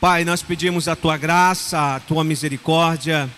[0.00, 3.28] Pai, nós pedimos a tua graça, a tua misericórdia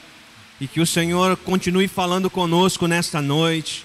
[0.60, 3.85] e que o Senhor continue falando conosco nesta noite,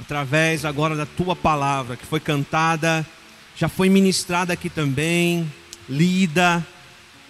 [0.00, 3.06] através agora da tua palavra que foi cantada,
[3.54, 5.52] já foi ministrada aqui também,
[5.86, 6.66] lida.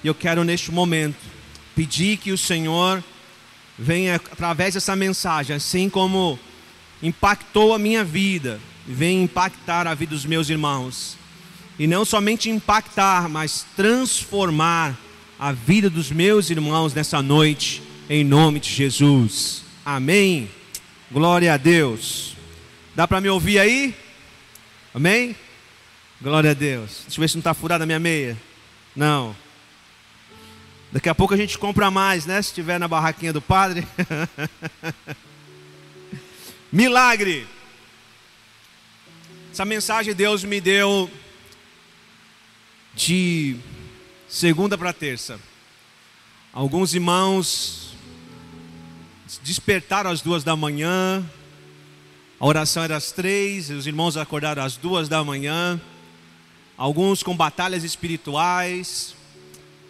[0.05, 1.19] E eu quero neste momento
[1.75, 3.03] pedir que o Senhor
[3.77, 6.39] venha através dessa mensagem, assim como
[7.03, 11.19] impactou a minha vida, venha impactar a vida dos meus irmãos
[11.79, 14.99] e não somente impactar, mas transformar
[15.39, 19.63] a vida dos meus irmãos nessa noite, em nome de Jesus.
[19.85, 20.51] Amém.
[21.11, 22.37] Glória a Deus.
[22.95, 23.95] Dá para me ouvir aí?
[24.93, 25.37] Amém?
[26.21, 27.03] Glória a Deus.
[27.05, 28.37] Deixa eu ver se não está furada a minha meia.
[28.97, 29.37] Não.
[30.91, 32.43] Daqui a pouco a gente compra mais, né?
[32.43, 33.87] Se estiver na barraquinha do padre.
[36.73, 37.47] Milagre.
[39.53, 41.09] Essa mensagem Deus me deu
[42.99, 43.55] de
[44.29, 45.39] segunda para terça.
[46.53, 47.95] Alguns irmãos
[49.45, 51.25] despertaram às duas da manhã,
[52.41, 55.81] a oração era às três, os irmãos acordaram às duas da manhã,
[56.77, 59.15] alguns com batalhas espirituais,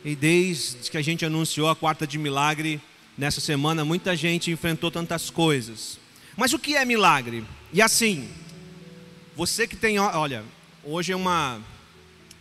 [0.04, 2.78] e desde que a gente anunciou a quarta de milagre
[3.16, 5.98] nessa semana, muita gente enfrentou tantas coisas.
[6.36, 7.42] Mas o que é milagre?
[7.72, 8.28] E assim,
[9.34, 10.44] você que tem, olha,
[10.84, 11.58] hoje é uma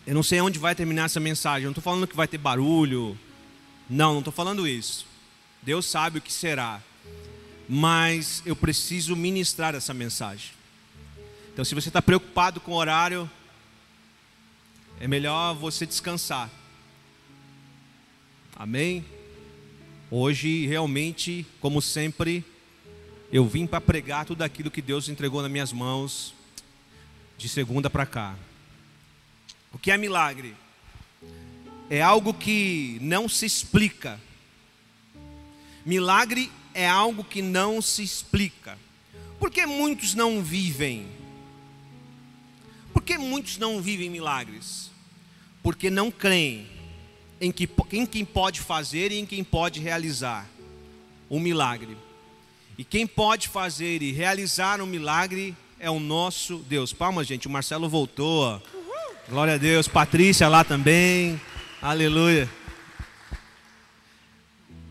[0.08, 1.66] eu não sei onde vai terminar essa mensagem.
[1.66, 3.20] Eu não estou falando que vai ter barulho.
[3.90, 5.06] Não, não estou falando isso.
[5.62, 6.82] Deus sabe o que será.
[7.68, 10.52] Mas eu preciso ministrar essa mensagem.
[11.52, 13.30] Então, se você está preocupado com o horário,
[14.98, 16.50] é melhor você descansar.
[18.56, 19.04] Amém?
[20.10, 22.46] Hoje, realmente, como sempre,
[23.30, 26.34] eu vim para pregar tudo aquilo que Deus entregou nas minhas mãos,
[27.38, 28.38] de segunda para cá.
[29.74, 30.56] O que é milagre?
[31.90, 34.20] É algo que não se explica.
[35.86, 38.78] Milagre é algo que não se explica.
[39.40, 41.08] Por que muitos não vivem?
[42.94, 44.92] Por que muitos não vivem milagres?
[45.64, 46.68] Porque não creem
[47.40, 50.48] em, que, em quem pode fazer e em quem pode realizar
[51.30, 51.96] o um milagre.
[52.78, 56.94] E quem pode fazer e realizar um milagre é o nosso Deus.
[56.94, 57.48] Palmas, gente.
[57.48, 58.62] O Marcelo voltou.
[59.30, 59.90] Glória a Deus.
[59.90, 61.40] Patrícia lá também.
[61.82, 62.50] Aleluia.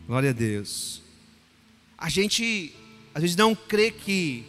[0.06, 1.00] Glória a Deus.
[1.96, 2.74] A gente
[3.14, 4.44] às vezes não crê que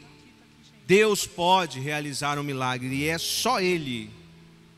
[0.86, 4.10] Deus pode realizar um milagre e é só Ele,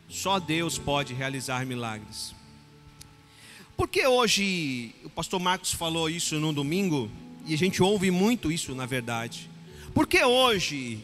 [0.08, 2.36] só Deus pode realizar milagres.
[3.76, 7.10] Porque hoje, o pastor Marcos falou isso no domingo,
[7.48, 9.50] e a gente ouve muito isso na verdade.
[9.92, 11.04] Porque hoje,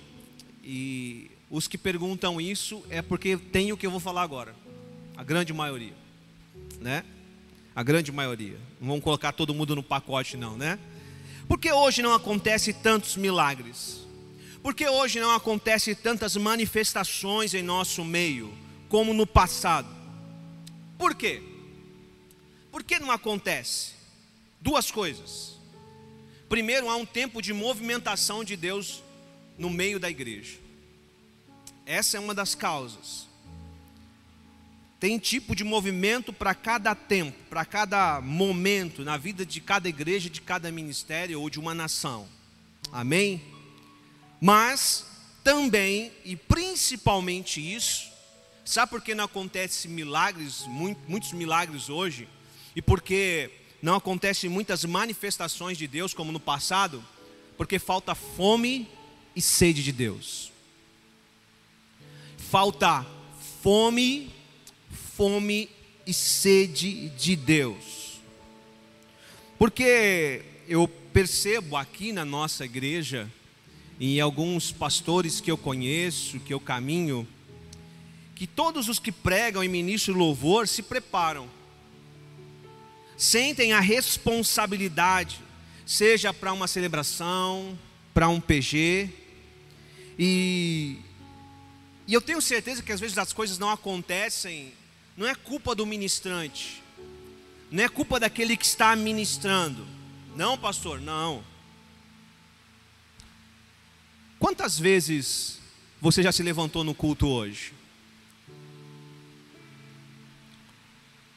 [0.63, 4.55] e os que perguntam isso é porque tem o que eu vou falar agora.
[5.15, 5.93] A grande maioria,
[6.79, 7.03] né?
[7.75, 8.57] A grande maioria.
[8.79, 10.79] Não vamos colocar todo mundo no pacote não, né?
[11.47, 14.05] Porque hoje não acontece tantos milagres?
[14.63, 18.51] Porque hoje não acontece tantas manifestações em nosso meio
[18.89, 19.87] como no passado?
[20.97, 21.41] Por quê?
[22.71, 23.93] Por que não acontece?
[24.59, 25.55] Duas coisas.
[26.49, 29.03] Primeiro, há um tempo de movimentação de Deus
[29.57, 30.64] no meio da igreja.
[31.85, 33.27] Essa é uma das causas.
[34.99, 40.29] Tem tipo de movimento para cada tempo, para cada momento na vida de cada igreja,
[40.29, 42.27] de cada ministério ou de uma nação.
[42.91, 43.41] Amém?
[44.41, 45.05] Mas
[45.43, 48.09] também e principalmente isso,
[48.63, 50.65] sabe por que não acontece milagres,
[51.07, 52.27] muitos milagres hoje?
[52.75, 57.03] E porque não acontecem muitas manifestações de Deus como no passado?
[57.57, 58.89] Porque falta fome
[59.35, 60.54] e sede de Deus
[62.55, 63.05] falta
[63.61, 64.31] fome,
[64.89, 65.69] fome
[66.07, 68.21] e sede de Deus.
[69.59, 73.29] Porque eu percebo aqui na nossa igreja,
[73.99, 77.27] em alguns pastores que eu conheço, que eu caminho,
[78.33, 81.49] que todos os que pregam e ministram louvor se preparam,
[83.17, 85.41] sentem a responsabilidade,
[85.85, 87.77] seja para uma celebração,
[88.13, 89.09] para um PG,
[90.17, 90.99] e
[92.07, 94.73] e eu tenho certeza que às vezes as coisas não acontecem,
[95.17, 96.83] não é culpa do ministrante,
[97.71, 99.85] não é culpa daquele que está ministrando.
[100.35, 101.43] Não, pastor, não.
[104.37, 105.59] Quantas vezes
[105.99, 107.73] você já se levantou no culto hoje?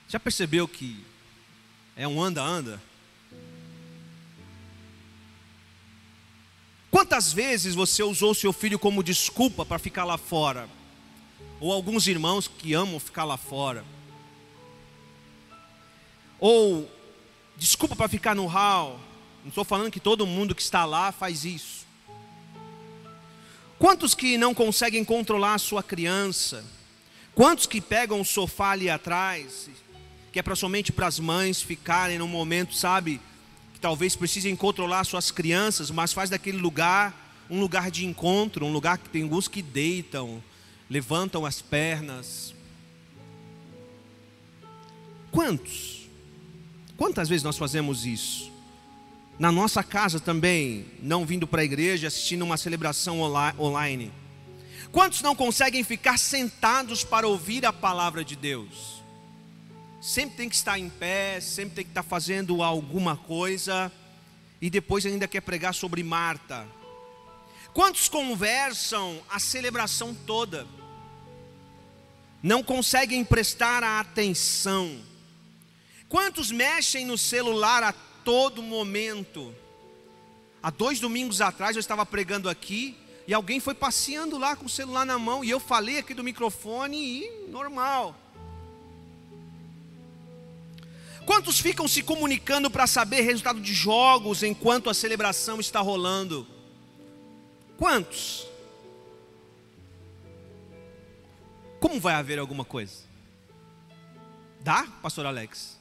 [0.09, 1.03] Já percebeu que
[1.97, 2.83] é um anda-anda?
[6.91, 10.69] Quantas vezes você usou seu filho como desculpa para ficar lá fora?
[11.61, 13.85] Ou alguns irmãos que amam ficar lá fora?
[16.39, 16.89] ou
[17.57, 18.99] desculpa para ficar no hall.
[19.43, 21.87] Não estou falando que todo mundo que está lá faz isso.
[23.79, 26.65] Quantos que não conseguem controlar a sua criança?
[27.35, 29.71] Quantos que pegam o sofá ali atrás,
[30.33, 33.21] que é para somente para as mães ficarem num momento, sabe,
[33.79, 38.73] que talvez precisem controlar suas crianças, mas faz daquele lugar um lugar de encontro, um
[38.73, 40.43] lugar que tem alguns que deitam,
[40.91, 42.53] levantam as pernas.
[45.31, 46.09] Quantos?
[46.97, 48.51] Quantas vezes nós fazemos isso?
[49.39, 54.11] Na nossa casa também, não vindo para a igreja, assistindo uma celebração online.
[54.91, 58.98] Quantos não conseguem ficar sentados para ouvir a palavra de Deus?
[60.01, 63.93] Sempre tem que estar em pé, sempre tem que estar fazendo alguma coisa,
[64.61, 66.67] e depois ainda quer pregar sobre Marta,
[67.79, 70.67] Quantos conversam a celebração toda?
[72.43, 75.01] Não conseguem prestar a atenção.
[76.09, 79.55] Quantos mexem no celular a todo momento?
[80.61, 82.97] Há dois domingos atrás eu estava pregando aqui
[83.29, 86.25] e alguém foi passeando lá com o celular na mão e eu falei aqui do
[86.25, 88.17] microfone e normal.
[91.29, 96.47] Quantos ficam se comunicando para saber resultado de jogos enquanto a celebração está rolando?
[97.77, 98.47] Quantos?
[101.79, 102.95] Como vai haver alguma coisa?
[104.63, 105.79] Dá, pastor Alex?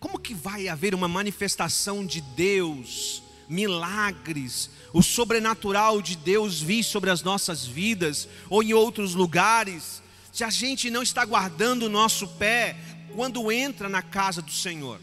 [0.00, 7.10] Como que vai haver uma manifestação de Deus, milagres, o sobrenatural de Deus vir sobre
[7.10, 10.02] as nossas vidas ou em outros lugares,
[10.32, 15.00] se a gente não está guardando o nosso pé quando entra na casa do Senhor?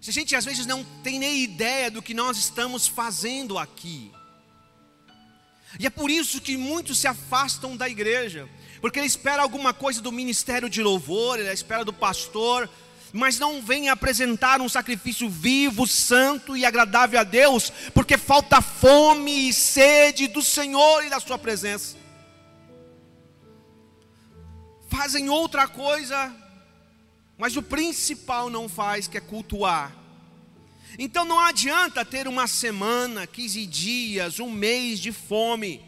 [0.00, 4.10] Se a gente às vezes não tem nem ideia do que nós estamos fazendo aqui.
[5.78, 8.48] E é por isso que muitos se afastam da igreja,
[8.80, 12.68] porque ele espera alguma coisa do ministério de louvor, ele espera do pastor,
[13.12, 19.48] mas não vem apresentar um sacrifício vivo, santo e agradável a Deus, porque falta fome
[19.48, 21.96] e sede do Senhor e da Sua presença.
[24.88, 26.34] Fazem outra coisa
[27.38, 29.94] mas o principal não faz, que é cultuar.
[30.98, 35.84] Então não adianta ter uma semana, 15 dias, um mês de fome.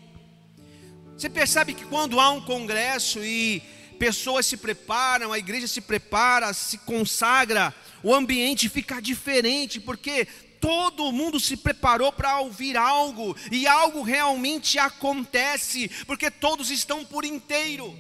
[1.17, 3.63] Você percebe que quando há um congresso e
[3.99, 10.27] pessoas se preparam, a igreja se prepara, se consagra, o ambiente fica diferente, porque
[10.61, 17.25] todo mundo se preparou para ouvir algo, e algo realmente acontece, porque todos estão por
[17.25, 17.97] inteiro.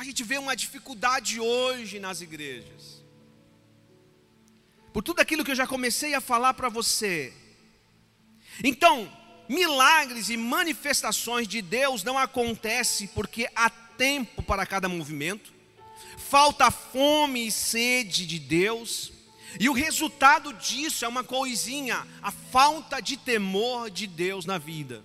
[0.00, 3.04] A gente vê uma dificuldade hoje nas igrejas.
[4.94, 7.34] Por tudo aquilo que eu já comecei a falar para você.
[8.64, 9.12] Então,
[9.46, 15.52] milagres e manifestações de Deus não acontecem porque há tempo para cada movimento.
[16.16, 19.12] Falta fome e sede de Deus.
[19.60, 25.04] E o resultado disso é uma coisinha, a falta de temor de Deus na vida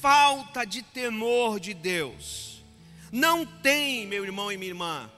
[0.00, 2.64] falta de temor de Deus.
[3.10, 5.10] Não tem, meu irmão e minha irmã,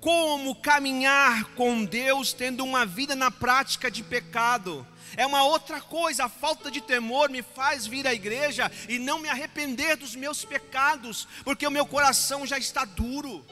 [0.00, 4.86] como caminhar com Deus tendo uma vida na prática de pecado.
[5.16, 9.18] É uma outra coisa, a falta de temor me faz vir à igreja e não
[9.18, 13.44] me arrepender dos meus pecados, porque o meu coração já está duro.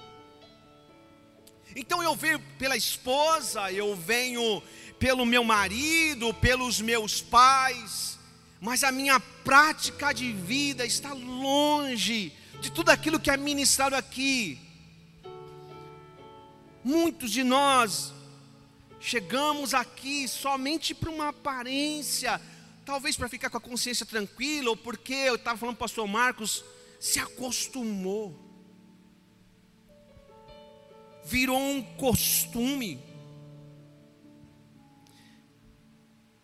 [1.74, 4.62] Então eu venho pela esposa, eu venho
[4.98, 8.17] pelo meu marido, pelos meus pais,
[8.60, 14.58] mas a minha prática de vida está longe de tudo aquilo que é ministrado aqui.
[16.82, 18.12] Muitos de nós
[19.00, 22.40] chegamos aqui somente para uma aparência,
[22.84, 26.08] talvez para ficar com a consciência tranquila, ou porque eu estava falando para o pastor
[26.08, 26.64] Marcos,
[26.98, 28.36] se acostumou,
[31.24, 33.07] virou um costume.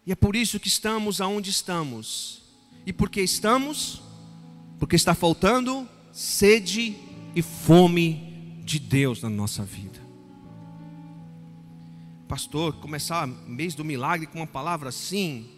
[0.06, 2.42] E é por isso que estamos aonde estamos.
[2.84, 4.02] E por que estamos?
[4.78, 6.96] Porque está faltando sede
[7.34, 10.02] e fome de Deus na nossa vida.
[12.28, 15.48] Pastor, começar mês do milagre com uma palavra assim,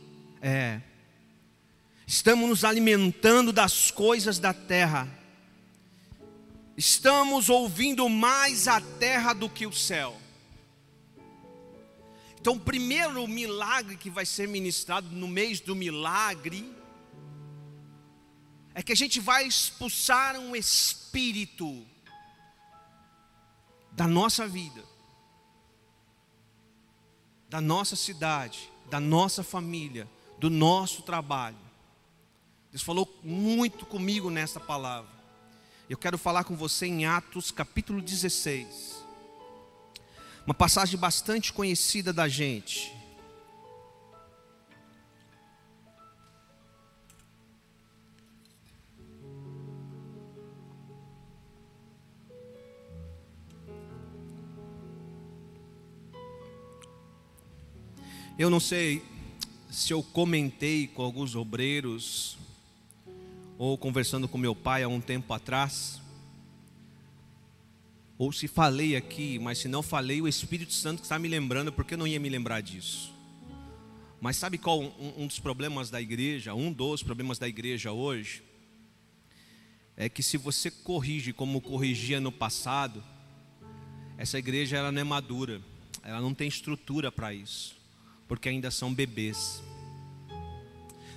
[0.40, 0.80] é.
[2.06, 5.08] Estamos nos alimentando das coisas da terra.
[6.76, 10.16] Estamos ouvindo mais a terra do que o céu.
[12.46, 16.72] Então, o primeiro milagre que vai ser ministrado no mês do milagre
[18.72, 21.84] é que a gente vai expulsar um espírito
[23.90, 24.80] da nossa vida,
[27.50, 31.58] da nossa cidade, da nossa família, do nosso trabalho.
[32.70, 35.10] Deus falou muito comigo nessa palavra.
[35.90, 39.04] Eu quero falar com você em Atos capítulo 16.
[40.46, 42.94] Uma passagem bastante conhecida da gente.
[58.38, 59.02] Eu não sei
[59.68, 62.38] se eu comentei com alguns obreiros
[63.58, 66.00] ou conversando com meu pai há um tempo atrás,
[68.18, 71.94] ou se falei aqui, mas se não falei, o Espírito Santo está me lembrando, porque
[71.94, 73.14] eu não ia me lembrar disso.
[74.20, 78.42] Mas sabe qual um, um dos problemas da igreja, um dos problemas da igreja hoje?
[79.96, 83.02] É que se você corrige como corrigia no passado,
[84.16, 85.60] essa igreja ela não é madura,
[86.02, 87.76] ela não tem estrutura para isso
[88.28, 89.62] porque ainda são bebês.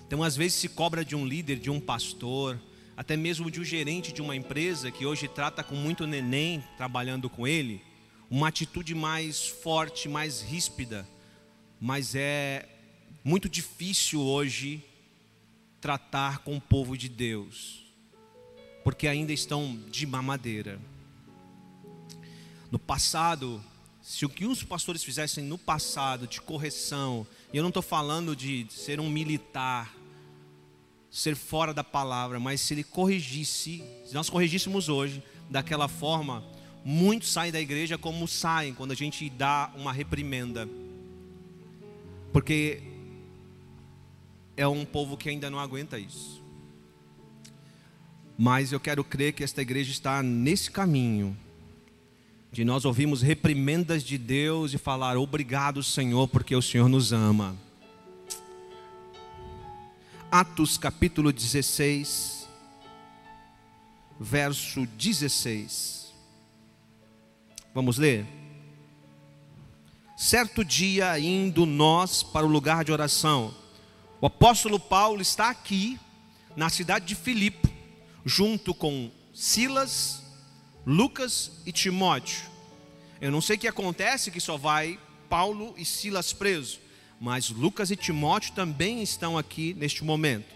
[0.08, 2.60] Então, às vezes, se cobra de um líder, de um pastor,
[3.00, 7.30] até mesmo de um gerente de uma empresa que hoje trata com muito neném trabalhando
[7.30, 7.82] com ele,
[8.30, 11.08] uma atitude mais forte, mais ríspida,
[11.80, 12.68] mas é
[13.24, 14.84] muito difícil hoje
[15.80, 17.86] tratar com o povo de Deus,
[18.84, 20.78] porque ainda estão de mamadeira.
[22.70, 23.64] No passado,
[24.02, 28.36] se o que os pastores fizessem no passado de correção, e eu não estou falando
[28.36, 29.96] de ser um militar,
[31.12, 36.44] ser fora da palavra, mas se ele corrigisse, se nós corrigíssemos hoje daquela forma,
[36.86, 40.70] muitos saem da igreja como saem quando a gente dá uma reprimenda,
[42.32, 42.82] porque
[44.56, 46.44] é um povo que ainda não aguenta isso.
[48.38, 51.36] Mas eu quero crer que esta igreja está nesse caminho
[52.52, 57.56] de nós ouvirmos reprimendas de Deus e falar obrigado, Senhor, porque o Senhor nos ama.
[60.32, 62.48] Atos capítulo 16,
[64.20, 66.14] verso 16.
[67.74, 68.28] Vamos ler?
[70.16, 73.56] Certo dia, indo nós para o lugar de oração,
[74.22, 76.00] o apóstolo Paulo está aqui,
[76.56, 77.74] na cidade de Filipe,
[78.24, 80.22] junto com Silas,
[80.86, 82.44] Lucas e Timóteo.
[83.20, 86.80] Eu não sei o que acontece que só vai Paulo e Silas presos,
[87.20, 90.56] mas Lucas e Timóteo também estão aqui neste momento.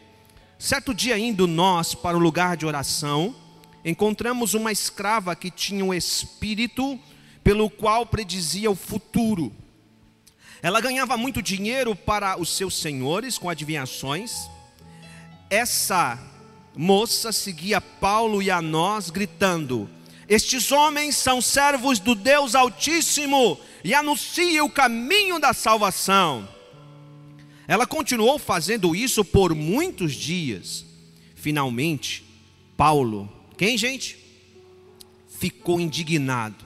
[0.58, 3.36] Certo dia indo nós para o lugar de oração,
[3.84, 6.98] encontramos uma escrava que tinha um espírito
[7.44, 9.52] pelo qual predizia o futuro.
[10.62, 14.50] Ela ganhava muito dinheiro para os seus senhores com adivinhações.
[15.50, 16.18] Essa
[16.74, 19.90] moça seguia Paulo e a nós, gritando:
[20.30, 26.53] estes homens são servos do Deus Altíssimo e anunciam o caminho da salvação.
[27.68, 30.86] Ela continuou fazendo isso por muitos dias.
[31.36, 32.24] Finalmente,
[32.76, 34.18] Paulo, quem gente?
[35.40, 36.66] Ficou indignado.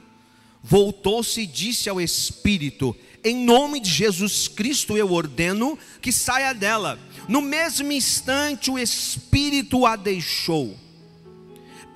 [0.63, 6.99] Voltou-se e disse ao Espírito: Em nome de Jesus Cristo eu ordeno que saia dela.
[7.27, 10.77] No mesmo instante, o Espírito a deixou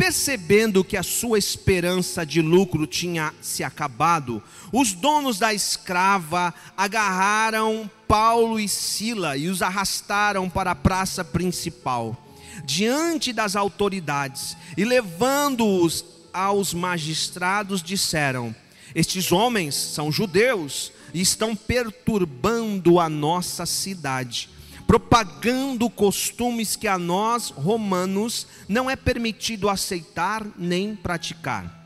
[0.01, 4.41] percebendo que a sua esperança de lucro tinha se acabado,
[4.73, 12.21] os donos da escrava agarraram Paulo e Sila e os arrastaram para a praça principal,
[12.65, 16.03] diante das autoridades, e levando-os
[16.33, 18.53] aos magistrados, disseram:
[18.93, 24.49] Estes homens são judeus e estão perturbando a nossa cidade
[24.85, 31.80] propagando costumes que a nós, romanos, não é permitido aceitar nem praticar.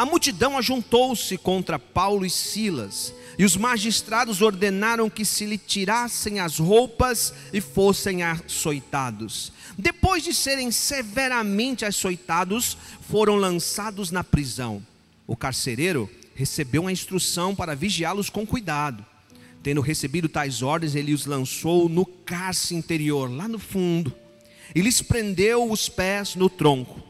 [0.00, 6.40] A multidão ajuntou-se contra Paulo e Silas, e os magistrados ordenaram que se lhe tirassem
[6.40, 9.52] as roupas e fossem açoitados.
[9.76, 12.78] Depois de serem severamente açoitados,
[13.10, 14.82] foram lançados na prisão.
[15.26, 19.04] O carcereiro recebeu uma instrução para vigiá-los com cuidado.
[19.62, 24.14] Tendo recebido tais ordens, ele os lançou no cárcere interior, lá no fundo,
[24.74, 27.02] e lhes prendeu os pés no tronco.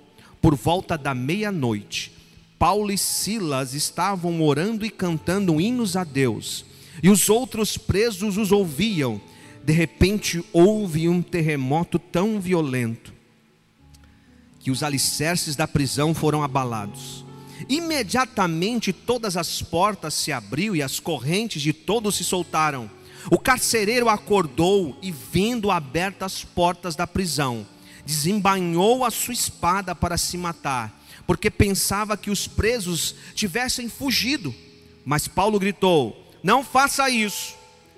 [0.43, 2.19] Por volta da meia-noite,
[2.61, 6.65] Paulo e Silas estavam orando e cantando hinos a Deus,
[7.03, 9.21] e os outros presos os ouviam.
[9.65, 13.13] De repente houve um terremoto tão violento
[14.61, 17.25] que os alicerces da prisão foram abalados
[17.69, 22.91] Imediatamente todas as portas se abriu e as correntes de todos se soltaram.
[23.31, 27.67] O carcereiro acordou e, vendo abertas as portas da prisão,
[28.05, 34.55] desembainhou a sua espada para se matar, porque pensava que os presos tivessem fugido.
[35.05, 37.55] Mas Paulo gritou: Não faça isso,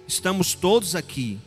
[0.06, 1.38] estamos todos aqui.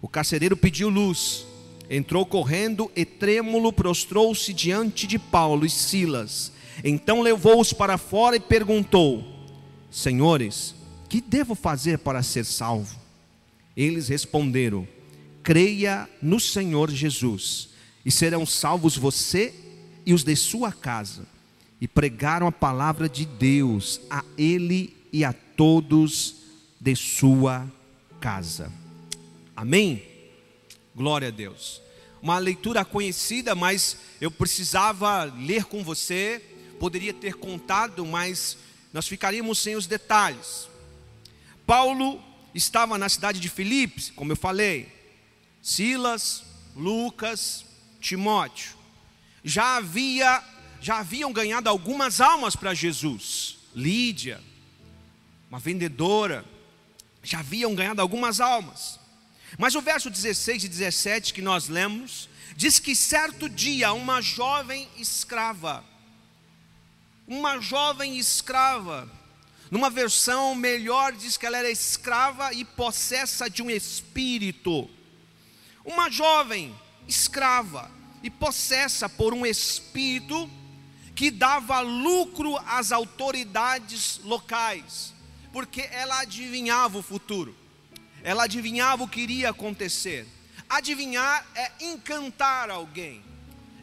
[0.00, 1.46] O carcereiro pediu luz
[1.88, 6.52] Entrou correndo e trêmulo prostrou-se diante de Paulo e Silas.
[6.82, 9.24] Então levou-os para fora e perguntou:
[9.90, 10.74] Senhores,
[11.08, 12.98] que devo fazer para ser salvo?
[13.76, 14.86] Eles responderam:
[15.44, 17.68] Creia no Senhor Jesus,
[18.04, 19.54] e serão salvos você
[20.06, 21.26] e os de sua casa.
[21.80, 26.36] E pregaram a palavra de Deus a ele e a todos
[26.80, 27.70] de sua
[28.20, 28.72] casa.
[29.54, 30.02] Amém?
[30.94, 31.82] Glória a Deus.
[32.22, 36.42] Uma leitura conhecida, mas eu precisava ler com você.
[36.78, 38.56] Poderia ter contado, mas
[38.92, 40.68] nós ficaríamos sem os detalhes.
[41.66, 42.22] Paulo
[42.54, 44.88] estava na cidade de Filipos, como eu falei.
[45.60, 46.44] Silas,
[46.74, 47.64] Lucas,
[48.00, 48.75] Timóteo.
[49.46, 50.42] Já havia
[50.80, 53.58] já haviam ganhado algumas almas para Jesus.
[53.74, 54.42] Lídia,
[55.48, 56.44] uma vendedora,
[57.22, 58.98] já haviam ganhado algumas almas.
[59.56, 64.88] Mas o verso 16 e 17 que nós lemos, diz que certo dia uma jovem
[64.96, 65.84] escrava,
[67.26, 69.08] uma jovem escrava,
[69.70, 74.90] numa versão melhor diz que ela era escrava e possessa de um espírito.
[75.84, 76.74] Uma jovem
[77.06, 77.95] escrava
[78.26, 80.50] e possessa por um espírito
[81.14, 85.14] que dava lucro às autoridades locais,
[85.52, 87.66] porque ela adivinhava o futuro
[88.26, 90.26] ela adivinhava o que iria acontecer.
[90.68, 93.22] Adivinhar é encantar alguém,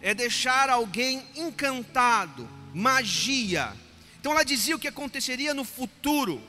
[0.02, 3.74] é deixar alguém encantado, magia.
[4.20, 6.44] Então ela dizia o que aconteceria no futuro.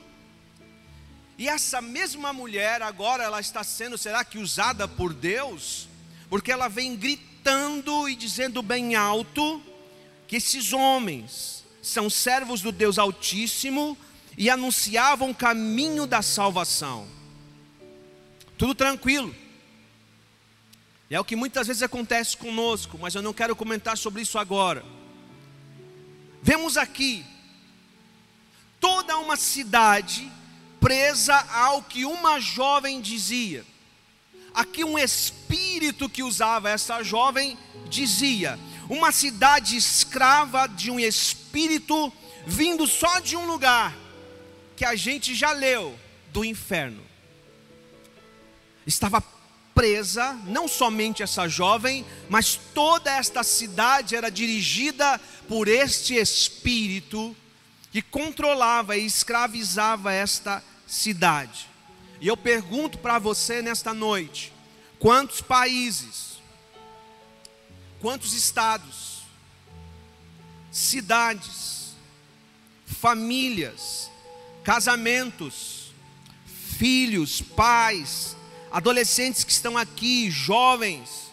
[1.37, 5.87] E essa mesma mulher agora ela está sendo, será que usada por Deus?
[6.27, 7.34] Porque ela vem gritando
[8.09, 9.61] e dizendo bem alto
[10.27, 13.95] que esses homens são servos do Deus Altíssimo
[14.35, 17.07] e anunciavam o caminho da salvação.
[18.57, 19.35] Tudo tranquilo.
[21.09, 24.83] É o que muitas vezes acontece conosco, mas eu não quero comentar sobre isso agora.
[26.41, 27.23] Vemos aqui
[28.79, 30.31] toda uma cidade
[30.79, 33.63] presa ao que uma jovem dizia.
[34.55, 37.57] Aqui um espírito que usava essa jovem
[37.89, 38.57] dizia:
[38.89, 42.11] uma cidade escrava de um espírito
[42.47, 43.95] vindo só de um lugar
[44.75, 45.97] que a gente já leu,
[46.31, 47.05] do inferno
[48.85, 49.23] estava
[49.73, 57.35] presa, não somente essa jovem, mas toda esta cidade era dirigida por este espírito
[57.91, 61.67] que controlava e escravizava esta cidade.
[62.19, 64.51] E eu pergunto para você nesta noite:
[64.99, 66.37] quantos países,
[67.99, 69.23] quantos estados,
[70.71, 71.95] cidades,
[72.85, 74.09] famílias,
[74.63, 75.93] casamentos,
[76.77, 78.35] filhos, pais,
[78.71, 81.31] adolescentes que estão aqui, jovens,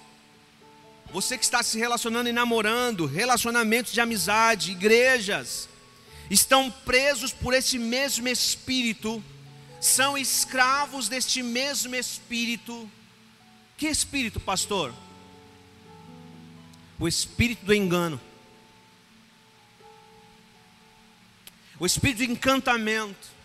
[1.12, 5.68] você que está se relacionando e namorando, relacionamentos de amizade, igrejas,
[6.30, 9.22] estão presos por esse mesmo espírito,
[9.82, 12.90] são escravos deste mesmo espírito.
[13.76, 14.94] Que espírito, pastor?
[16.98, 18.18] O espírito do engano.
[21.78, 23.42] O espírito de encantamento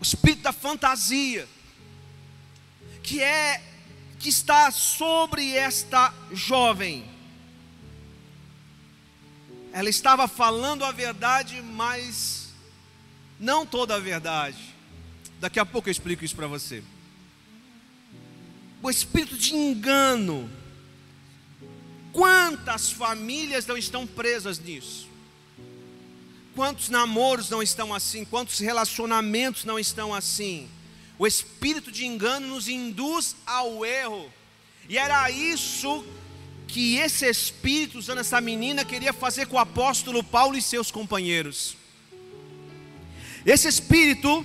[0.00, 1.46] o espírito da fantasia,
[3.02, 3.62] que é
[4.18, 7.04] que está sobre esta jovem.
[9.72, 12.39] Ela estava falando a verdade, mas
[13.40, 14.58] não toda a verdade.
[15.40, 16.84] Daqui a pouco eu explico isso para você.
[18.82, 20.50] O espírito de engano.
[22.12, 25.08] Quantas famílias não estão presas nisso?
[26.54, 28.24] Quantos namoros não estão assim?
[28.24, 30.68] Quantos relacionamentos não estão assim?
[31.18, 34.30] O espírito de engano nos induz ao erro.
[34.88, 36.04] E era isso
[36.66, 41.79] que esse espírito, usando essa menina, queria fazer com o apóstolo Paulo e seus companheiros.
[43.44, 44.44] Esse espírito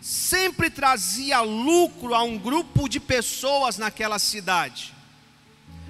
[0.00, 4.94] sempre trazia lucro a um grupo de pessoas naquela cidade.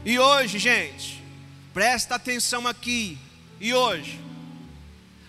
[0.04, 1.22] E hoje, gente,
[1.74, 3.18] presta atenção aqui.
[3.60, 4.20] E hoje,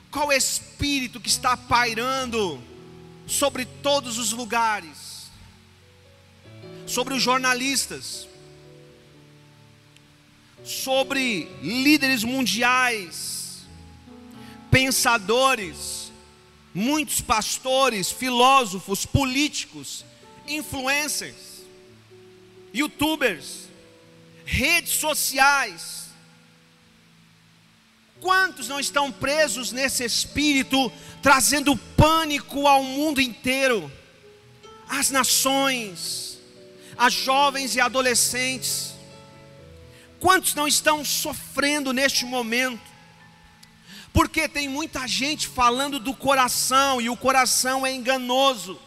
[0.10, 2.62] qual espírito que está pairando
[3.26, 5.28] sobre todos os lugares?
[6.86, 8.28] Sobre os jornalistas,
[10.64, 13.68] sobre líderes mundiais,
[14.72, 16.07] pensadores,
[16.78, 20.06] muitos pastores, filósofos, políticos,
[20.48, 21.64] influencers,
[22.72, 23.68] youtubers,
[24.46, 25.98] redes sociais,
[28.20, 33.92] Quantos não estão presos nesse espírito, trazendo pânico ao mundo inteiro,
[34.90, 36.40] às nações,
[36.98, 38.96] a jovens e adolescentes.
[40.20, 42.87] Quantos não estão sofrendo neste momento?
[44.18, 48.82] Porque tem muita gente falando do coração e o coração é enganoso.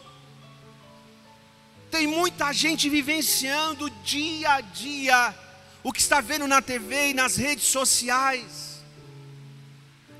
[1.89, 5.33] Tem muita gente vivenciando dia a dia
[5.85, 8.83] o que está vendo na TV e nas redes sociais.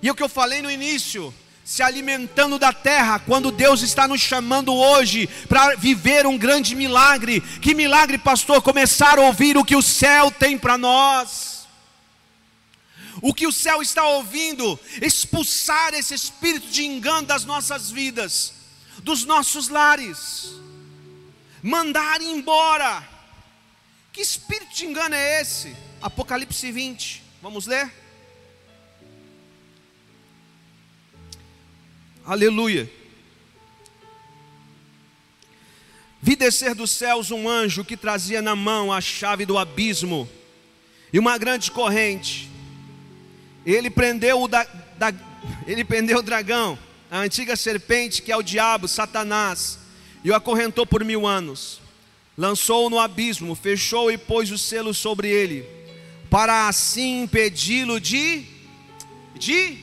[0.01, 4.07] E é o que eu falei no início, se alimentando da terra, quando Deus está
[4.07, 7.41] nos chamando hoje para viver um grande milagre.
[7.61, 8.63] Que milagre, pastor?
[8.63, 11.50] Começar a ouvir o que o céu tem para nós.
[13.23, 18.55] O que o céu está ouvindo, expulsar esse espírito de engano das nossas vidas,
[19.03, 20.53] dos nossos lares,
[21.63, 23.07] mandar embora.
[24.13, 25.77] Que espírito de engano é esse?
[26.01, 27.93] Apocalipse 20, vamos ler?
[32.25, 32.91] Aleluia.
[36.23, 40.29] Vi descer dos céus um anjo que trazia na mão a chave do abismo
[41.13, 42.50] e uma grande corrente.
[43.65, 44.65] Ele prendeu o, da,
[44.99, 45.13] da,
[45.67, 46.79] ele prendeu o dragão,
[47.11, 49.79] a antiga serpente que é o diabo, Satanás,
[50.25, 51.81] e o acorrentou por mil anos.
[52.37, 55.67] Lançou-o no abismo, fechou e pôs o selo sobre ele,
[56.31, 58.47] para assim impedi-lo de,
[59.35, 59.79] de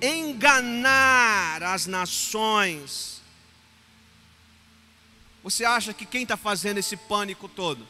[0.00, 3.22] enganar as nações.
[5.42, 7.86] Você acha que quem está fazendo esse pânico todo?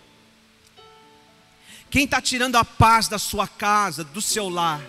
[1.89, 4.83] Quem está tirando a paz da sua casa, do seu lar?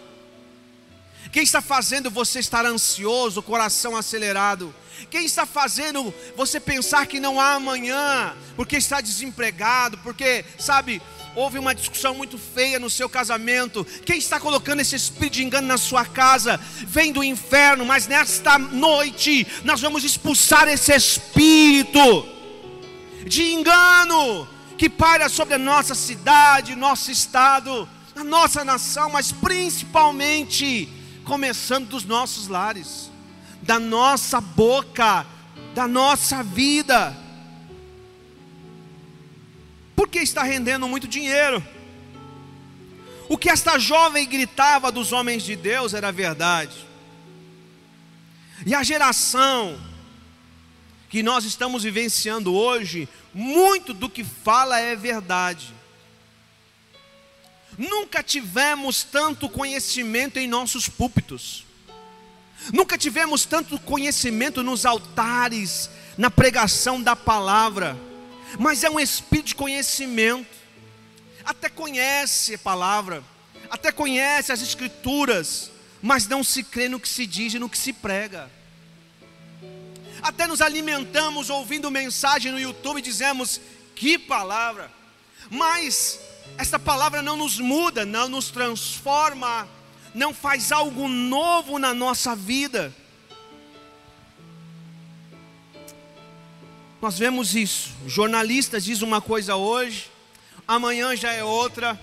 [1.32, 4.74] Quem está fazendo você estar ansioso, coração acelerado?
[5.10, 11.02] Quem está fazendo você pensar que não há amanhã, porque está desempregado, porque, sabe,
[11.36, 13.86] houve uma discussão muito feia no seu casamento.
[14.06, 18.58] Quem está colocando esse espírito de engano na sua casa vem do inferno, mas nesta
[18.58, 22.26] noite nós vamos expulsar esse espírito
[23.26, 30.90] de engano que paira sobre a nossa cidade, nosso estado, a nossa nação, mas principalmente
[31.26, 33.12] começando dos nossos lares,
[33.62, 35.26] da nossa boca,
[35.74, 37.26] da nossa vida
[40.16, 41.62] porque está rendendo muito dinheiro.
[43.28, 46.88] O que esta jovem gritava dos homens de Deus era verdade.
[48.66, 49.78] E a geração
[51.10, 55.75] que nós estamos vivenciando hoje, muito do que fala é verdade.
[57.78, 61.66] Nunca tivemos tanto conhecimento em nossos púlpitos.
[62.74, 67.98] Nunca tivemos tanto conhecimento nos altares, na pregação da palavra
[68.60, 70.56] mas é um espírito de conhecimento.
[71.44, 73.24] Até conhece a palavra,
[73.70, 77.78] até conhece as escrituras, mas não se crê no que se diz e no que
[77.78, 78.50] se prega.
[80.22, 83.62] Até nos alimentamos ouvindo mensagem no YouTube e dizemos:
[83.96, 84.92] que palavra!
[85.52, 86.20] Mas
[86.58, 89.68] essa palavra não nos muda, não nos transforma,
[90.14, 92.94] não faz algo novo na nossa vida.
[97.02, 97.92] Nós vemos isso.
[98.08, 100.10] Jornalistas dizem uma coisa hoje,
[100.68, 102.00] amanhã já é outra.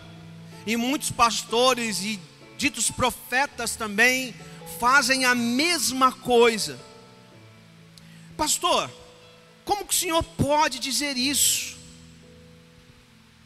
[0.66, 2.20] E muitos pastores e
[2.56, 4.34] ditos profetas também
[4.78, 6.78] fazem a mesma coisa.
[8.36, 8.90] Pastor,
[9.64, 11.82] como que o senhor pode dizer isso?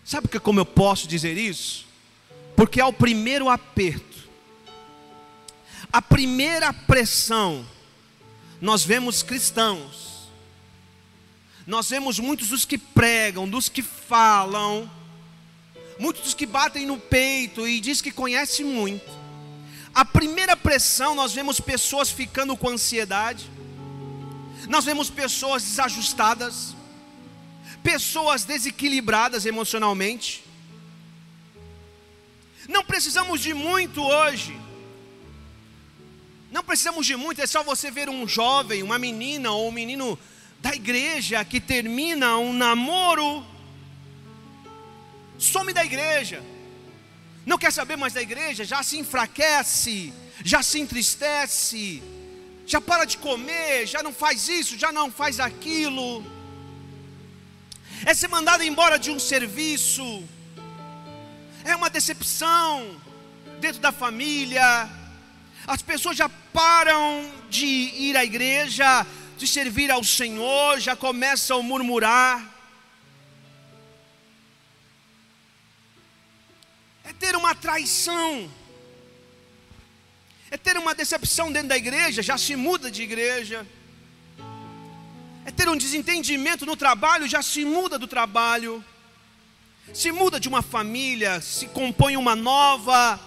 [0.07, 1.85] Sabe como eu posso dizer isso?
[2.55, 4.17] Porque é o primeiro aperto,
[5.93, 7.67] a primeira pressão.
[8.59, 10.07] Nós vemos cristãos
[11.67, 14.89] nós vemos muitos dos que pregam, dos que falam,
[15.99, 19.11] muitos dos que batem no peito e diz que conhece muito.
[19.93, 23.51] A primeira pressão, nós vemos pessoas ficando com ansiedade,
[24.69, 26.76] nós vemos pessoas desajustadas,
[27.87, 30.45] pessoas desequilibradas emocionalmente.
[32.69, 34.59] Não precisamos de muito hoje.
[36.51, 40.19] Não precisamos de muito, é só você ver um jovem, uma menina ou um menino
[40.59, 43.47] da igreja que termina um namoro,
[45.39, 46.43] some da igreja,
[47.45, 50.13] não quer saber mais da igreja, já se enfraquece,
[50.45, 52.03] já se entristece,
[52.67, 56.25] já para de comer, já não faz isso, já não faz aquilo,
[58.07, 60.23] é ser mandado embora de um serviço,
[61.65, 63.01] é uma decepção
[63.59, 64.89] dentro da família,
[65.67, 69.05] as pessoas já param de ir à igreja,
[69.37, 72.49] de servir ao Senhor, já começam a murmurar.
[77.03, 78.49] É ter uma traição,
[80.49, 83.67] é ter uma decepção dentro da igreja, já se muda de igreja,
[85.57, 88.85] ter um desentendimento no trabalho, já se muda do trabalho,
[89.95, 93.19] se muda de uma família, se compõe uma nova,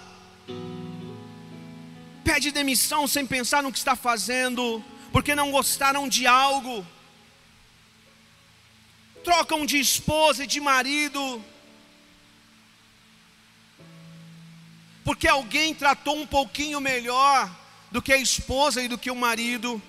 [2.24, 6.86] pede demissão sem pensar no que está fazendo, porque não gostaram de algo,
[9.24, 11.44] trocam de esposa e de marido,
[15.04, 17.50] porque alguém tratou um pouquinho melhor
[17.92, 19.82] do que a esposa e do que o marido.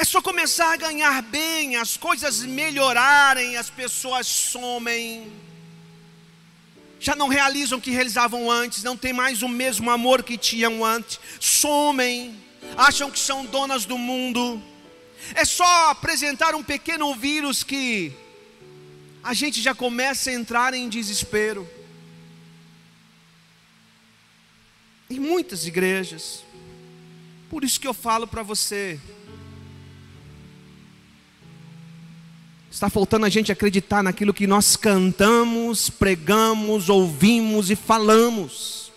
[0.00, 5.32] É só começar a ganhar bem, as coisas melhorarem, as pessoas somem.
[7.00, 10.84] Já não realizam o que realizavam antes, não tem mais o mesmo amor que tinham
[10.84, 12.40] antes, somem,
[12.76, 14.62] acham que são donas do mundo.
[15.34, 18.12] É só apresentar um pequeno vírus que
[19.20, 21.68] a gente já começa a entrar em desespero.
[25.10, 26.44] Em muitas igrejas.
[27.50, 29.00] Por isso que eu falo para você.
[32.70, 38.92] Está faltando a gente acreditar naquilo que nós cantamos, pregamos, ouvimos e falamos.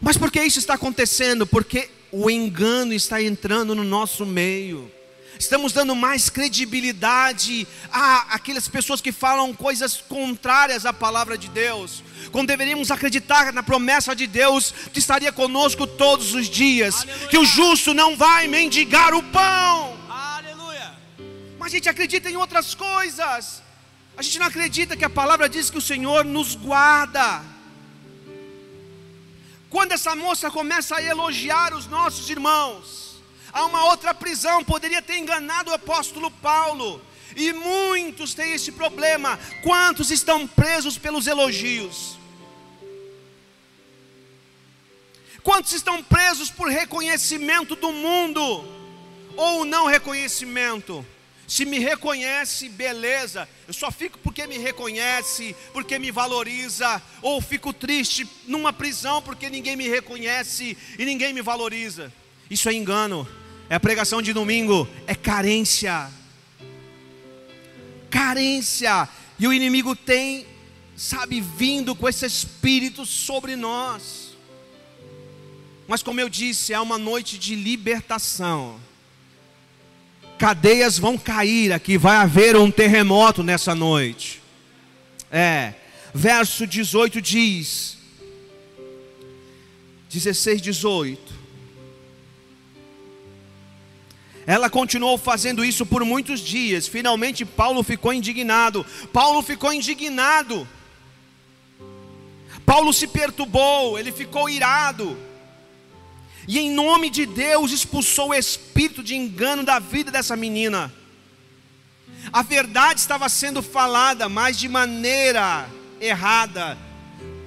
[0.00, 1.46] Mas por que isso está acontecendo?
[1.46, 4.90] Porque o engano está entrando no nosso meio.
[5.38, 12.02] Estamos dando mais credibilidade a aquelas pessoas que falam coisas contrárias à palavra de Deus,
[12.32, 17.28] quando deveríamos acreditar na promessa de Deus que estaria conosco todos os dias, Aleluia.
[17.28, 19.97] que o justo não vai mendigar o pão.
[21.68, 23.62] A gente acredita em outras coisas.
[24.16, 27.42] A gente não acredita que a palavra diz que o Senhor nos guarda.
[29.68, 33.20] Quando essa moça começa a elogiar os nossos irmãos,
[33.52, 37.02] há uma outra prisão, poderia ter enganado o apóstolo Paulo,
[37.36, 39.38] e muitos têm esse problema.
[39.62, 42.16] Quantos estão presos pelos elogios?
[45.42, 48.42] Quantos estão presos por reconhecimento do mundo
[49.36, 51.04] ou não reconhecimento?
[51.48, 53.48] Se me reconhece, beleza.
[53.66, 59.48] Eu só fico porque me reconhece, porque me valoriza, ou fico triste numa prisão porque
[59.48, 62.12] ninguém me reconhece e ninguém me valoriza.
[62.50, 63.26] Isso é engano.
[63.70, 66.10] É a pregação de domingo, é carência.
[68.10, 69.08] Carência.
[69.38, 70.46] E o inimigo tem,
[70.94, 74.36] sabe, vindo com esse espírito sobre nós.
[75.86, 78.78] Mas como eu disse, é uma noite de libertação
[80.38, 84.40] cadeias vão cair aqui, vai haver um terremoto nessa noite.
[85.30, 85.74] É,
[86.14, 87.98] verso 18 diz,
[90.08, 91.38] 16, 18.
[94.46, 96.88] Ela continuou fazendo isso por muitos dias.
[96.88, 98.86] Finalmente, Paulo ficou indignado.
[99.12, 100.66] Paulo ficou indignado.
[102.64, 105.27] Paulo se perturbou, ele ficou irado
[106.48, 110.90] e em nome de Deus expulsou o espírito de engano da vida dessa menina.
[112.32, 115.68] A verdade estava sendo falada, mas de maneira
[116.00, 116.78] errada.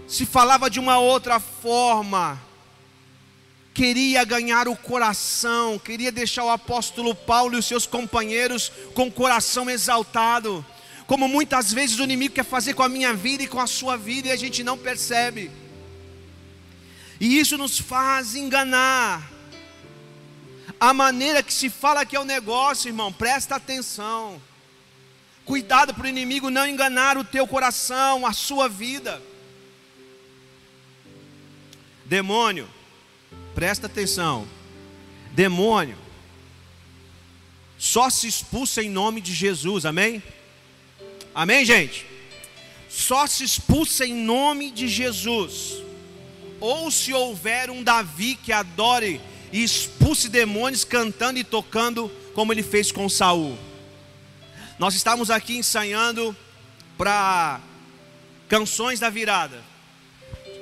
[0.08, 2.40] Se falava de uma outra forma.
[3.74, 9.12] Queria ganhar o coração, queria deixar o apóstolo Paulo e os seus companheiros com o
[9.12, 10.64] coração exaltado.
[11.08, 13.98] Como muitas vezes o inimigo quer fazer com a minha vida e com a sua
[13.98, 15.50] vida e a gente não percebe.
[17.22, 19.32] E isso nos faz enganar.
[20.80, 24.42] A maneira que se fala que é o negócio, irmão, presta atenção.
[25.46, 29.22] Cuidado para o inimigo não enganar o teu coração, a sua vida.
[32.06, 32.68] Demônio,
[33.54, 34.48] presta atenção.
[35.32, 36.00] Demônio,
[37.78, 40.24] só se expulsa em nome de Jesus, amém?
[41.36, 42.04] Amém, gente?
[42.90, 45.91] Só se expulsa em nome de Jesus
[46.62, 49.20] ou se houver um Davi que adore
[49.52, 53.58] e expulse demônios cantando e tocando como ele fez com Saul.
[54.80, 56.36] Nós estamos aqui ensaiando
[56.98, 57.60] para
[58.48, 59.62] canções da virada.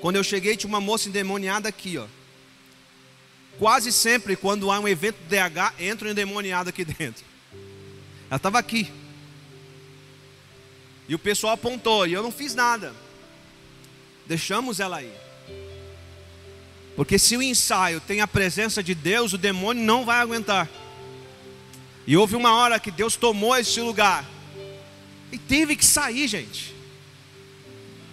[0.01, 2.07] Quando eu cheguei tinha uma moça endemoniada aqui, ó.
[3.59, 7.25] Quase sempre quando há um evento DH, entra um endemoniado aqui dentro.
[8.29, 8.89] Ela estava aqui.
[11.09, 12.93] E o pessoal apontou, e eu não fiz nada.
[14.25, 15.11] Deixamos ela aí.
[16.99, 20.67] Porque se o ensaio tem a presença de Deus, o demônio não vai aguentar.
[22.05, 24.25] E houve uma hora que Deus tomou esse lugar.
[25.31, 26.75] E teve que sair, gente.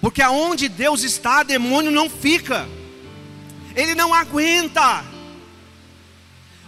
[0.01, 2.69] Porque aonde Deus está, demônio não fica.
[3.75, 5.05] Ele não aguenta.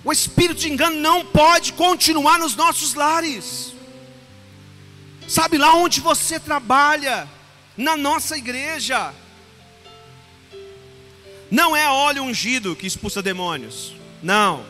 [0.03, 3.73] O espírito de engano não pode continuar nos nossos lares.
[5.29, 7.29] Sabe lá onde você trabalha,
[7.77, 9.15] na nossa igreja.
[11.51, 13.95] Não é óleo ungido que expulsa demônios.
[14.23, 14.65] Não.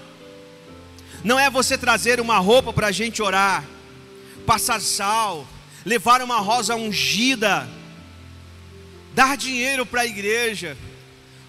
[1.24, 3.64] Não é você trazer uma roupa para a gente orar,
[4.46, 5.46] passar sal,
[5.84, 7.68] levar uma rosa ungida,
[9.14, 10.76] dar dinheiro para a igreja.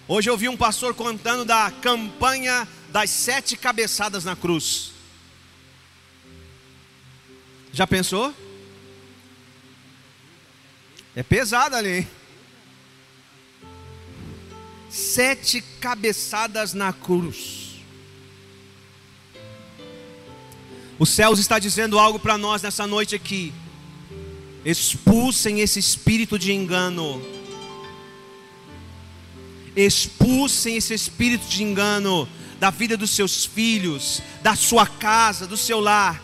[0.08, 4.90] Hoje eu vi um pastor contando da campanha das sete cabeçadas na cruz.
[7.72, 8.34] Já pensou?
[11.14, 12.08] É pesado ali, hein?
[14.90, 17.76] Sete cabeçadas na cruz.
[20.98, 23.54] Os céus está dizendo algo para nós nessa noite aqui.
[24.64, 27.24] Expulsem esse espírito de engano.
[29.76, 35.80] Expulsem esse espírito de engano da vida dos seus filhos, da sua casa, do seu
[35.80, 36.22] lar.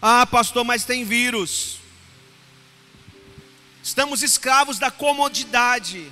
[0.00, 1.78] Ah, pastor, mas tem vírus.
[3.82, 6.10] Estamos escravos da comodidade.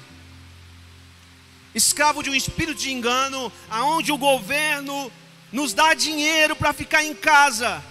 [1.74, 5.10] Escravo de um espírito de engano, aonde o governo
[5.52, 7.82] nos dá dinheiro para ficar em casa.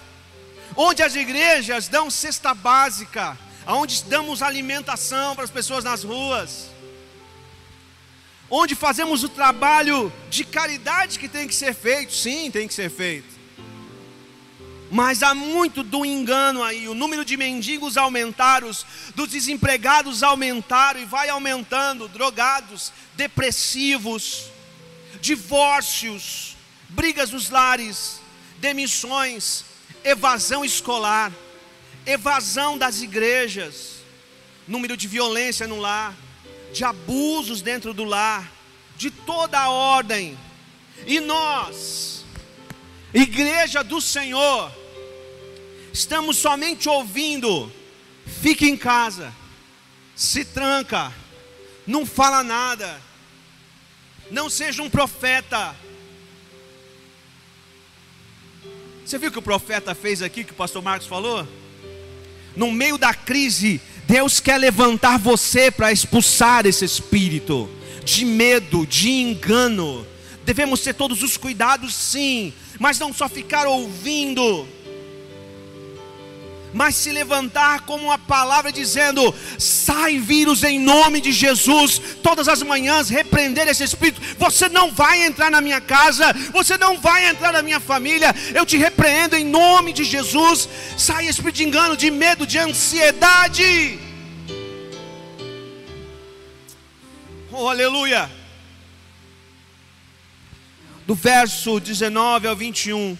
[0.75, 6.77] Onde as igrejas dão cesta básica, aonde damos alimentação para as pessoas nas ruas
[8.49, 12.89] onde fazemos o trabalho de caridade que tem que ser feito, sim, tem que ser
[12.89, 13.36] feito.
[14.89, 18.71] Mas há muito do engano aí, o número de mendigos aumentaram,
[19.15, 24.45] dos desempregados aumentaram e vai aumentando, drogados, depressivos,
[25.19, 26.55] divórcios,
[26.89, 28.21] brigas nos lares,
[28.59, 29.65] demissões,
[30.03, 31.31] evasão escolar,
[32.05, 33.97] evasão das igrejas,
[34.67, 36.15] número de violência no lar
[36.71, 38.51] de abusos dentro do lar,
[38.95, 40.37] de toda a ordem.
[41.05, 42.16] E nós,
[43.21, 44.71] igreja do Senhor,
[45.91, 47.71] estamos somente ouvindo,
[48.41, 49.33] fique em casa,
[50.15, 51.11] se tranca,
[51.85, 53.01] não fala nada,
[54.29, 55.75] não seja um profeta.
[59.03, 61.47] Você viu o que o profeta fez aqui, que o pastor Marcos falou?
[62.55, 67.69] No meio da crise, Deus quer levantar você para expulsar esse espírito
[68.03, 70.05] de medo, de engano.
[70.45, 74.67] Devemos ter todos os cuidados, sim, mas não só ficar ouvindo
[76.77, 82.61] mas se levantar como uma palavra dizendo: sai vírus em nome de Jesus, todas as
[82.61, 84.21] manhãs repreender esse espírito.
[84.37, 88.33] Você não vai entrar na minha casa, você não vai entrar na minha família.
[88.53, 90.69] Eu te repreendo em nome de Jesus.
[90.97, 93.99] Sai espírito de engano, de medo, de ansiedade.
[97.51, 98.36] Oh, aleluia.
[101.07, 103.17] Do verso 19 ao 21.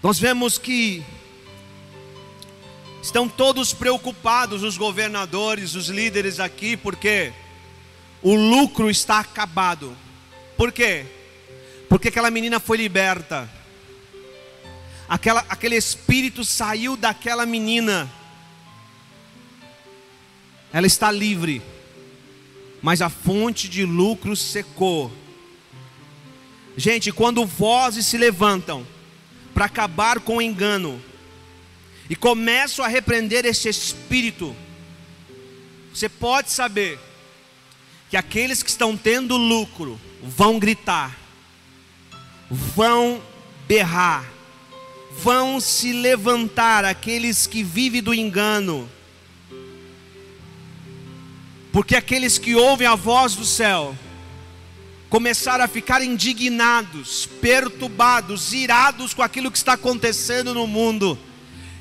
[0.00, 1.02] Nós vemos que
[3.02, 7.32] estão todos preocupados, os governadores, os líderes aqui, porque
[8.22, 9.96] o lucro está acabado.
[10.56, 11.04] Por quê?
[11.88, 13.50] Porque aquela menina foi liberta.
[15.08, 18.08] Aquela, aquele espírito saiu daquela menina.
[20.72, 21.73] Ela está livre.
[22.84, 25.10] Mas a fonte de lucro secou.
[26.76, 28.86] Gente, quando vozes se levantam
[29.54, 31.02] para acabar com o engano
[32.10, 34.54] e começo a repreender esse espírito,
[35.94, 36.98] você pode saber
[38.10, 41.18] que aqueles que estão tendo lucro vão gritar,
[42.50, 43.22] vão
[43.66, 44.30] berrar,
[45.10, 48.86] vão se levantar, aqueles que vivem do engano,
[51.74, 53.96] porque aqueles que ouvem a voz do céu
[55.10, 61.18] começaram a ficar indignados, perturbados, irados com aquilo que está acontecendo no mundo,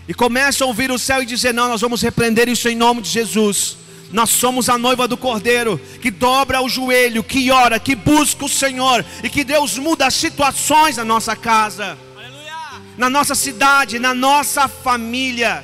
[0.08, 3.04] e começam a ouvir o céu e dizer: Não, nós vamos repreender isso em nome
[3.04, 3.78] de Jesus.
[4.12, 8.50] Nós somos a noiva do Cordeiro, que dobra o joelho, que ora, que busca o
[8.50, 12.82] Senhor, e que Deus muda as situações na nossa casa, Aleluia.
[12.98, 15.64] na nossa cidade, na nossa família.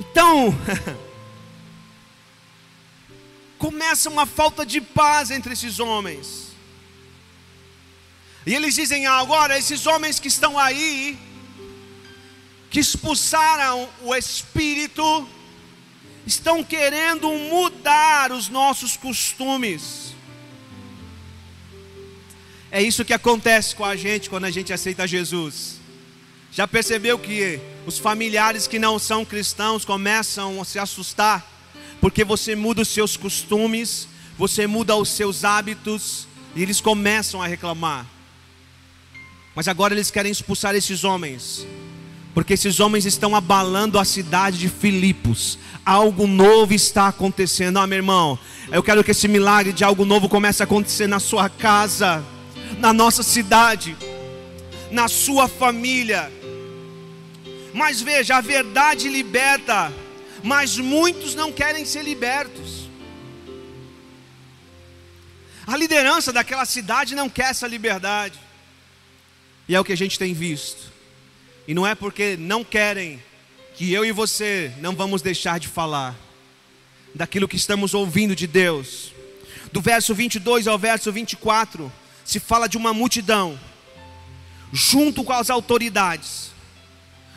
[0.00, 0.52] Então,
[3.64, 6.48] começa uma falta de paz entre esses homens.
[8.44, 11.18] E eles dizem: ah, agora, esses homens que estão aí,
[12.68, 15.26] que expulsaram o espírito,
[16.26, 20.12] estão querendo mudar os nossos costumes.
[22.70, 25.76] É isso que acontece com a gente quando a gente aceita Jesus.
[26.52, 31.53] Já percebeu que os familiares que não são cristãos começam a se assustar?
[32.04, 37.46] Porque você muda os seus costumes, você muda os seus hábitos, e eles começam a
[37.46, 38.04] reclamar.
[39.54, 41.66] Mas agora eles querem expulsar esses homens,
[42.34, 45.58] porque esses homens estão abalando a cidade de Filipos.
[45.82, 47.78] Algo novo está acontecendo.
[47.78, 48.38] Ah, meu irmão,
[48.70, 52.22] eu quero que esse milagre de algo novo comece a acontecer na sua casa,
[52.80, 53.96] na nossa cidade,
[54.90, 56.30] na sua família
[57.72, 59.90] Mas veja, a verdade liberta,
[60.44, 62.86] mas muitos não querem ser libertos.
[65.66, 68.38] A liderança daquela cidade não quer essa liberdade.
[69.66, 70.92] E é o que a gente tem visto.
[71.66, 73.22] E não é porque não querem
[73.74, 76.14] que eu e você não vamos deixar de falar
[77.14, 79.14] daquilo que estamos ouvindo de Deus.
[79.72, 81.90] Do verso 22 ao verso 24,
[82.22, 83.58] se fala de uma multidão,
[84.70, 86.50] junto com as autoridades,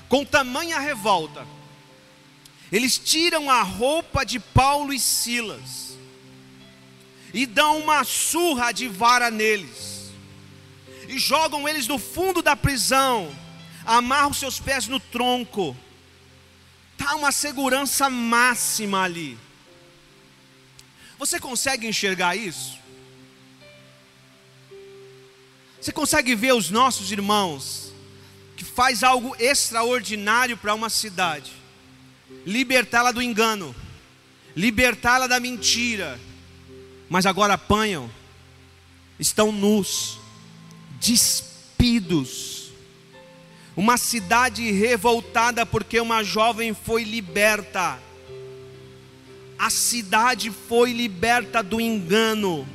[0.10, 1.48] com tamanha revolta,
[2.72, 5.98] eles tiram a roupa de Paulo e Silas
[7.34, 10.12] e dão uma surra de vara neles,
[11.08, 13.34] e jogam eles no fundo da prisão,
[13.86, 15.76] amarram seus pés no tronco,
[16.94, 19.38] está uma segurança máxima ali.
[21.20, 22.78] Você consegue enxergar isso?
[25.82, 27.94] Você consegue ver os nossos irmãos
[28.56, 31.52] que faz algo extraordinário para uma cidade,
[32.48, 33.76] libertá-la do engano,
[34.56, 36.20] libertá-la da mentira,
[37.08, 38.10] mas agora apanham,
[39.20, 40.18] estão nus,
[41.00, 42.72] despidos.
[43.76, 48.00] Uma cidade revoltada porque uma jovem foi liberta
[49.58, 52.68] a cidade foi liberta do engano.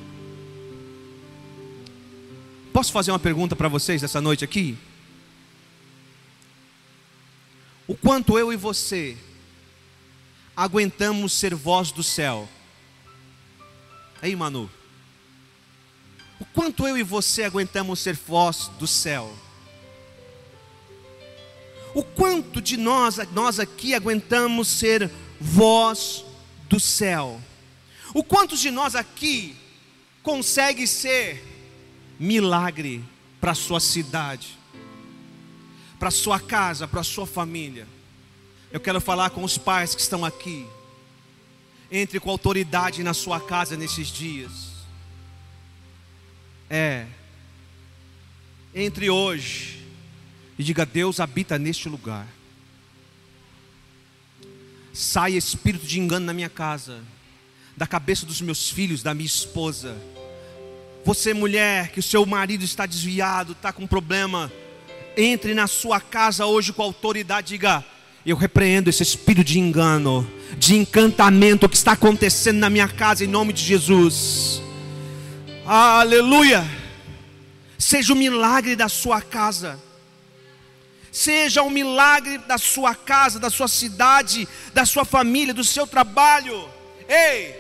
[2.73, 4.77] Posso fazer uma pergunta para vocês essa noite aqui?
[7.87, 9.17] O quanto eu e você
[10.57, 12.49] aguentamos ser voz do céu?
[14.23, 14.71] Ei, Manu.
[16.39, 19.33] O quanto eu e você aguentamos ser voz do céu?
[21.95, 26.25] O quanto de nós, nós aqui aguentamos ser voz
[26.69, 27.41] do céu.
[28.15, 29.57] O quantos de nós aqui
[30.23, 31.43] consegue ser
[32.19, 33.05] milagre
[33.41, 34.59] para a sua cidade,
[35.99, 37.87] para a sua casa, para a sua família?
[38.73, 40.67] Eu quero falar com os pais que estão aqui.
[41.91, 44.73] Entre com autoridade na sua casa nesses dias.
[46.71, 47.07] É.
[48.75, 49.87] Entre hoje
[50.59, 52.27] e diga: Deus habita neste lugar.
[54.91, 57.03] Sai espírito de engano na minha casa,
[57.77, 59.95] da cabeça dos meus filhos, da minha esposa.
[61.05, 64.51] Você, mulher, que o seu marido está desviado, está com problema,
[65.15, 67.85] entre na sua casa hoje com autoridade, diga:
[68.25, 73.29] Eu repreendo esse espírito de engano, de encantamento que está acontecendo na minha casa, em
[73.29, 74.63] nome de Jesus.
[75.67, 76.65] Aleluia!
[77.79, 79.79] Seja o milagre da sua casa
[81.13, 86.67] seja um milagre da sua casa, da sua cidade, da sua família, do seu trabalho.
[87.07, 87.55] Ei,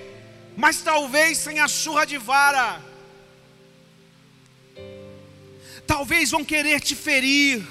[0.56, 2.80] mas talvez sem a surra de vara.
[5.86, 7.62] Talvez vão querer te ferir.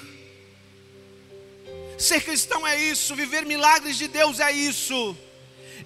[2.02, 5.16] Ser cristão é isso, viver milagres de Deus é isso.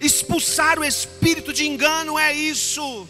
[0.01, 3.07] Expulsar o espírito de engano é isso.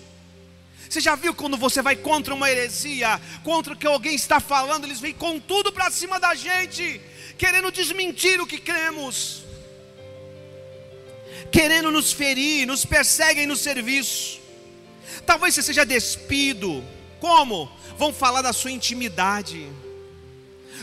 [0.91, 4.87] Você já viu quando você vai contra uma heresia, contra o que alguém está falando,
[4.87, 7.01] eles vêm com tudo para cima da gente,
[7.39, 9.45] querendo desmentir o que cremos,
[11.53, 14.41] querendo nos ferir, nos perseguem no serviço.
[15.25, 16.85] Talvez você seja despido.
[17.21, 17.71] Como?
[17.97, 19.65] Vão falar da sua intimidade.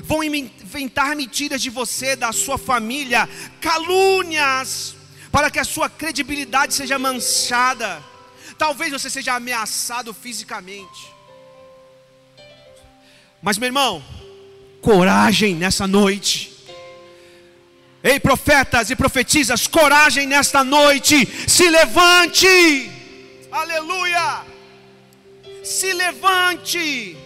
[0.04, 3.30] Vão inventar mentiras de você, da sua família,
[3.62, 4.96] calúnias,
[5.32, 8.02] para que a sua credibilidade seja manchada
[8.58, 11.12] Talvez você seja ameaçado fisicamente.
[13.42, 14.04] Mas, meu irmão,
[14.82, 16.52] coragem nessa noite.
[18.04, 21.28] Ei, profetas e profetisas, coragem nesta noite.
[21.48, 22.92] Se levante.
[23.52, 24.44] Aleluia.
[25.64, 27.18] Se levante.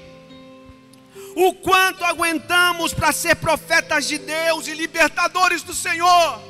[1.40, 6.42] O quanto aguentamos para ser profetas de Deus e libertadores do Senhor.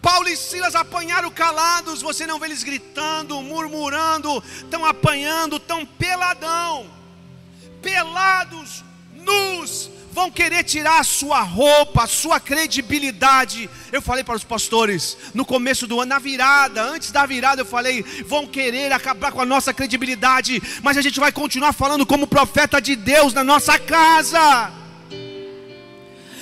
[0.00, 6.90] Paulo e Silas apanharam calados, você não vê eles gritando, murmurando, estão apanhando, estão peladão,
[7.82, 8.82] pelados,
[9.12, 13.68] nus, vão querer tirar a sua roupa, a sua credibilidade.
[13.92, 17.66] Eu falei para os pastores no começo do ano, na virada, antes da virada, eu
[17.66, 22.26] falei: vão querer acabar com a nossa credibilidade, mas a gente vai continuar falando como
[22.26, 24.72] profeta de Deus na nossa casa.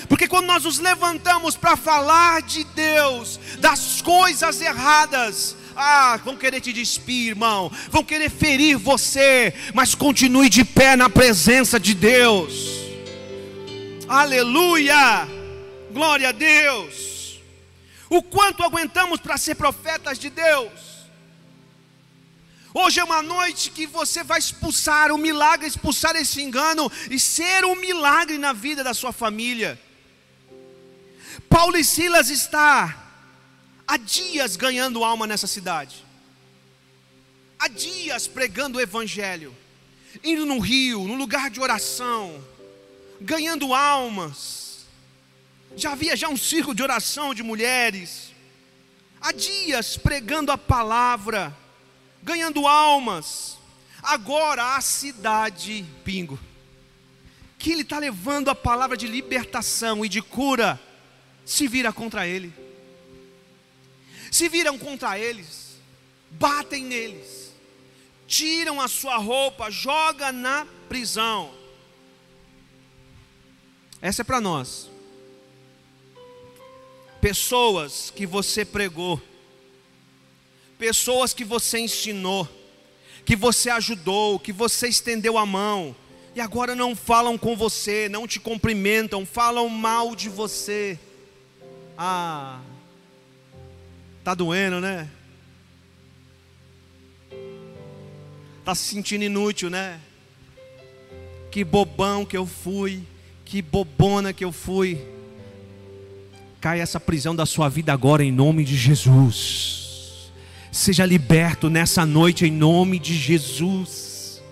[0.09, 6.61] Porque quando nós nos levantamos para falar de Deus, das coisas erradas, ah, vão querer
[6.61, 12.84] te despir, irmão, vão querer ferir você, mas continue de pé na presença de Deus.
[14.09, 15.27] Aleluia!
[15.91, 17.41] Glória a Deus!
[18.09, 20.95] O quanto aguentamos para ser profetas de Deus?
[22.73, 27.65] Hoje é uma noite que você vai expulsar o milagre, expulsar esse engano e ser
[27.65, 29.81] um milagre na vida da sua família.
[31.49, 33.13] Paulo e Silas está
[33.87, 36.05] há dias ganhando alma nessa cidade.
[37.59, 39.57] Há dias pregando o evangelho,
[40.23, 42.45] indo no rio, no lugar de oração,
[43.21, 44.87] ganhando almas.
[45.77, 48.33] Já havia já um círculo de oração de mulheres.
[49.21, 51.57] Há dias pregando a palavra,
[52.23, 53.59] ganhando almas.
[54.03, 56.39] Agora a cidade, pingo,
[57.59, 60.79] que ele está levando a palavra de libertação e de cura,
[61.45, 62.53] se vira contra ele.
[64.31, 65.79] Se viram contra eles,
[66.29, 67.53] batem neles,
[68.27, 71.55] tiram a sua roupa, joga na prisão.
[74.05, 74.91] Essa é para nós.
[77.23, 79.19] Pessoas que você pregou,
[80.79, 82.47] pessoas que você ensinou,
[83.25, 85.97] que você ajudou, que você estendeu a mão,
[86.35, 90.99] e agora não falam com você, não te cumprimentam, falam mal de você.
[91.97, 92.61] Ah,
[94.23, 95.09] tá doendo, né?
[98.67, 99.99] Tá se sentindo inútil, né?
[101.51, 103.03] Que bobão que eu fui,
[103.55, 105.01] que bobona que eu fui.
[106.61, 110.33] Cai essa prisão da sua vida agora em nome de Jesus.
[110.73, 114.43] Seja liberto nessa noite em nome de Jesus.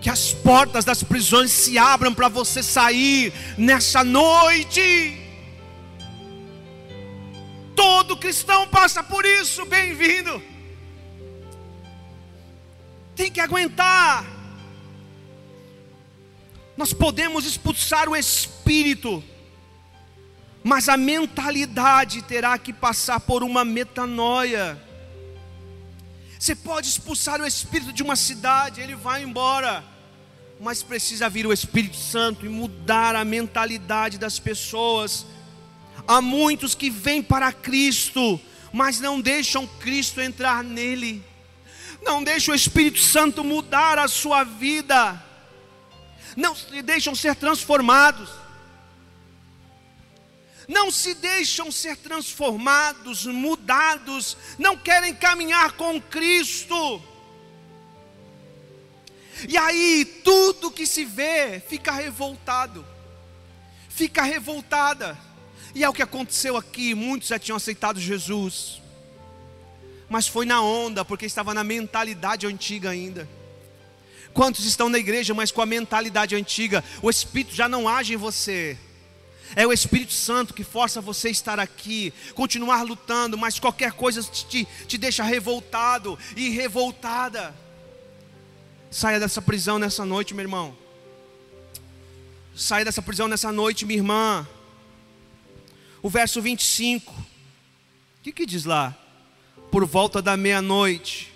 [0.00, 5.20] Que as portas das prisões se abram para você sair nessa noite.
[7.76, 10.51] Todo cristão passa por isso, bem-vindo.
[13.14, 14.24] Tem que aguentar.
[16.76, 19.22] Nós podemos expulsar o espírito,
[20.64, 24.80] mas a mentalidade terá que passar por uma metanoia.
[26.38, 29.84] Você pode expulsar o espírito de uma cidade, ele vai embora,
[30.58, 35.24] mas precisa vir o Espírito Santo e mudar a mentalidade das pessoas.
[36.06, 38.40] Há muitos que vêm para Cristo,
[38.72, 41.22] mas não deixam Cristo entrar nele,
[42.02, 45.22] não deixam o Espírito Santo mudar a sua vida,
[46.36, 48.42] não se deixam ser transformados
[50.68, 57.02] não se deixam ser transformados, mudados, não querem caminhar com Cristo.
[59.48, 62.84] E aí tudo que se vê fica revoltado,
[63.88, 65.18] fica revoltada.
[65.74, 68.81] E é o que aconteceu aqui, muitos já tinham aceitado Jesus.
[70.12, 73.26] Mas foi na onda, porque estava na mentalidade antiga ainda.
[74.34, 76.84] Quantos estão na igreja, mas com a mentalidade antiga?
[77.00, 78.76] O Espírito já não age em você.
[79.56, 84.22] É o Espírito Santo que força você a estar aqui, continuar lutando, mas qualquer coisa
[84.22, 87.54] te, te deixa revoltado e revoltada.
[88.90, 90.76] Saia dessa prisão nessa noite, meu irmão.
[92.54, 94.46] Saia dessa prisão nessa noite, minha irmã.
[96.02, 97.10] O verso 25.
[97.14, 97.24] O
[98.22, 98.98] que, que diz lá?
[99.72, 101.32] Por volta da meia-noite,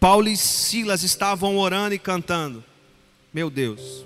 [0.00, 2.64] Paulo e Silas estavam orando e cantando.
[3.34, 4.02] Meu Deus.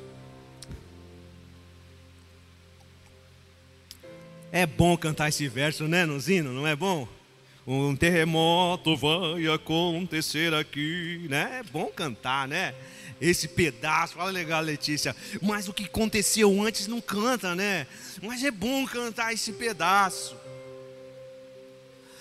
[4.50, 6.52] É bom cantar esse verso, né, Nuzino?
[6.52, 7.06] Não é bom?
[7.64, 11.60] Um terremoto vai acontecer aqui, né?
[11.60, 12.74] É bom cantar, né?
[13.20, 15.14] Esse pedaço, fala legal, Letícia.
[15.40, 17.86] Mas o que aconteceu antes não canta, né?
[18.20, 20.36] Mas é bom cantar esse pedaço.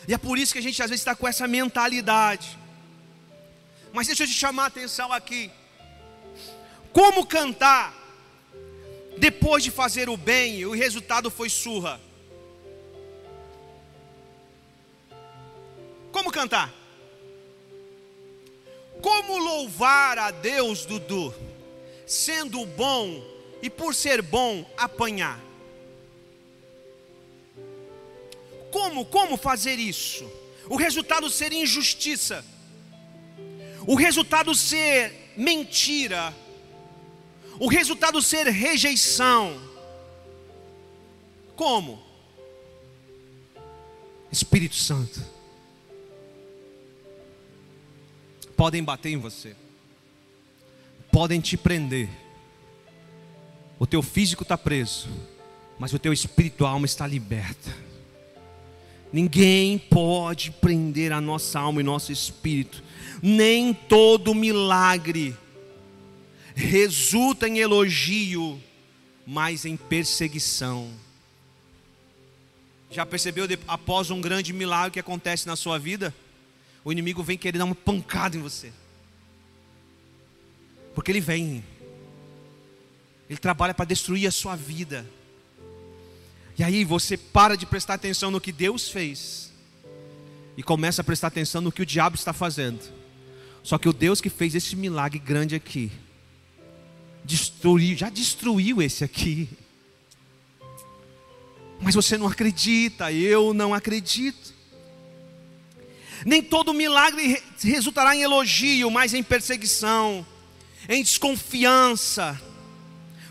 [0.08, 2.58] E é por isso que a gente às vezes está com essa mentalidade.
[3.91, 5.49] Mas deixa eu te chamar a atenção aqui.
[6.91, 7.93] Como cantar
[9.18, 11.99] depois de fazer o bem e o resultado foi surra?
[16.12, 16.74] Como cantar?
[19.01, 21.34] Como louvar a Deus, Dudu,
[22.08, 23.24] sendo bom
[23.62, 25.39] e por ser bom apanhar?
[28.76, 30.30] Como, como fazer isso?
[30.70, 32.44] O resultado ser injustiça,
[33.88, 36.36] o resultado ser mentira,
[37.58, 39.62] o resultado ser rejeição.
[41.56, 42.04] Como?
[44.30, 45.24] Espírito Santo.
[48.58, 49.56] podem bater em você,
[51.14, 52.10] podem te prender.
[53.80, 55.08] O teu físico está preso,
[55.80, 57.95] mas o teu espírito, alma está liberta.
[59.16, 62.84] Ninguém pode prender a nossa alma e nosso espírito.
[63.24, 65.34] Nem todo milagre
[66.53, 68.61] resulta em elogio,
[69.26, 70.91] mas em perseguição.
[72.91, 76.13] Já percebeu após um grande milagre que acontece na sua vida?
[76.84, 78.74] o inimigo vem querer dar uma pancada em você.
[80.93, 81.63] Porque ele vem.
[83.30, 85.05] Ele trabalha para destruir a sua vida.
[86.58, 89.51] E aí você para de prestar atenção no que Deus fez
[90.58, 92.80] e começa a prestar atenção no que o diabo está fazendo.
[93.62, 95.91] Só que o Deus que fez esse milagre grande aqui,
[97.24, 99.49] destruiu, já destruiu esse aqui.
[101.82, 104.53] Mas você não acredita, eu não acredito.
[106.26, 110.26] Nem todo milagre resultará em elogio, mas em perseguição,
[110.88, 112.39] em desconfiança.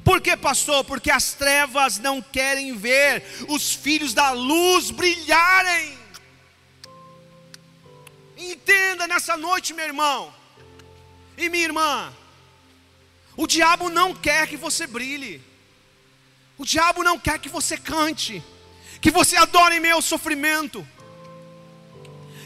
[0.04, 0.84] Por que, pastor?
[0.84, 5.98] Porque as trevas não querem ver os filhos da luz brilharem.
[8.36, 10.44] Entenda nessa noite, meu irmão
[11.36, 12.12] e minha irmã.
[13.36, 15.42] O diabo não quer que você brilhe.
[16.56, 18.42] O diabo não quer que você cante,
[19.00, 20.86] que você adore em ao sofrimento,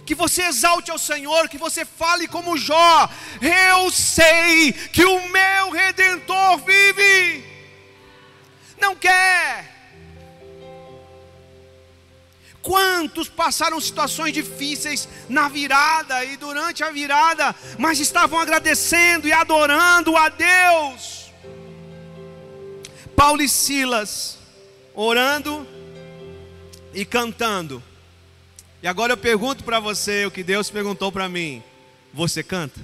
[0.09, 3.11] que você exalte ao Senhor, que você fale como Jó:
[3.43, 7.45] Eu sei que o meu redentor vive.
[8.81, 9.77] Não quer.
[12.63, 20.17] Quantos passaram situações difíceis na virada e durante a virada, mas estavam agradecendo e adorando
[20.17, 21.31] a Deus?
[23.15, 24.39] Paulo e Silas
[24.95, 25.69] orando
[26.95, 27.83] e cantando.
[28.83, 31.63] E agora eu pergunto para você o que Deus perguntou para mim:
[32.13, 32.81] você canta?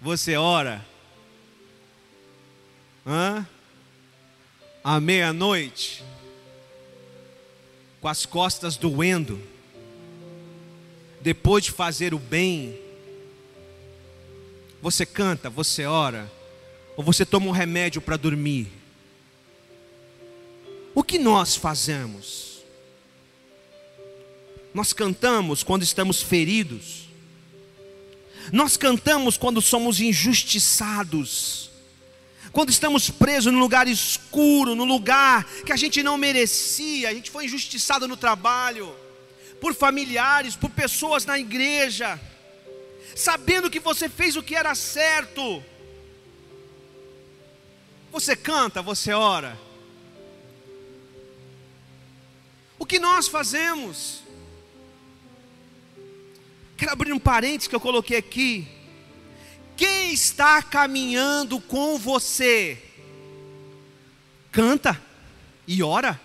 [0.00, 0.84] Você ora?
[3.06, 3.46] Hã?
[4.82, 6.02] À meia-noite?
[8.02, 9.40] com as costas doendo,
[11.20, 12.76] depois de fazer o bem,
[14.82, 16.30] você canta, você ora,
[16.96, 18.66] ou você toma um remédio para dormir?
[20.92, 22.51] O que nós fazemos?
[24.74, 27.08] Nós cantamos quando estamos feridos,
[28.50, 31.70] nós cantamos quando somos injustiçados,
[32.50, 37.30] quando estamos presos num lugar escuro, num lugar que a gente não merecia, a gente
[37.30, 38.94] foi injustiçado no trabalho,
[39.60, 42.20] por familiares, por pessoas na igreja,
[43.14, 45.62] sabendo que você fez o que era certo.
[48.10, 49.58] Você canta, você ora.
[52.78, 54.21] O que nós fazemos?
[56.82, 58.66] Quero abrir um parênteses que eu coloquei aqui.
[59.76, 62.76] Quem está caminhando com você?
[64.50, 65.00] Canta
[65.64, 66.20] e ora.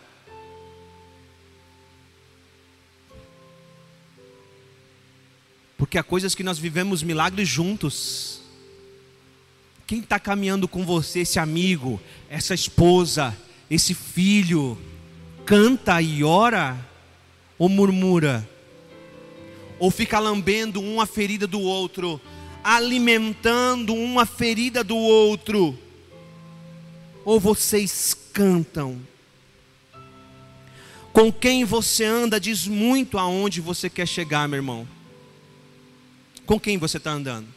[5.77, 8.41] Porque há coisas que nós vivemos milagres juntos.
[9.85, 13.37] Quem está caminhando com você, esse amigo, essa esposa,
[13.69, 14.75] esse filho,
[15.45, 16.83] canta e ora?
[17.59, 18.56] Ou murmura?
[19.79, 22.21] Ou fica lambendo uma ferida do outro?
[22.67, 25.79] alimentando uma ferida do outro,
[27.23, 29.01] ou vocês cantam.
[31.13, 34.85] Com quem você anda diz muito aonde você quer chegar, meu irmão.
[36.45, 37.47] Com quem você está andando?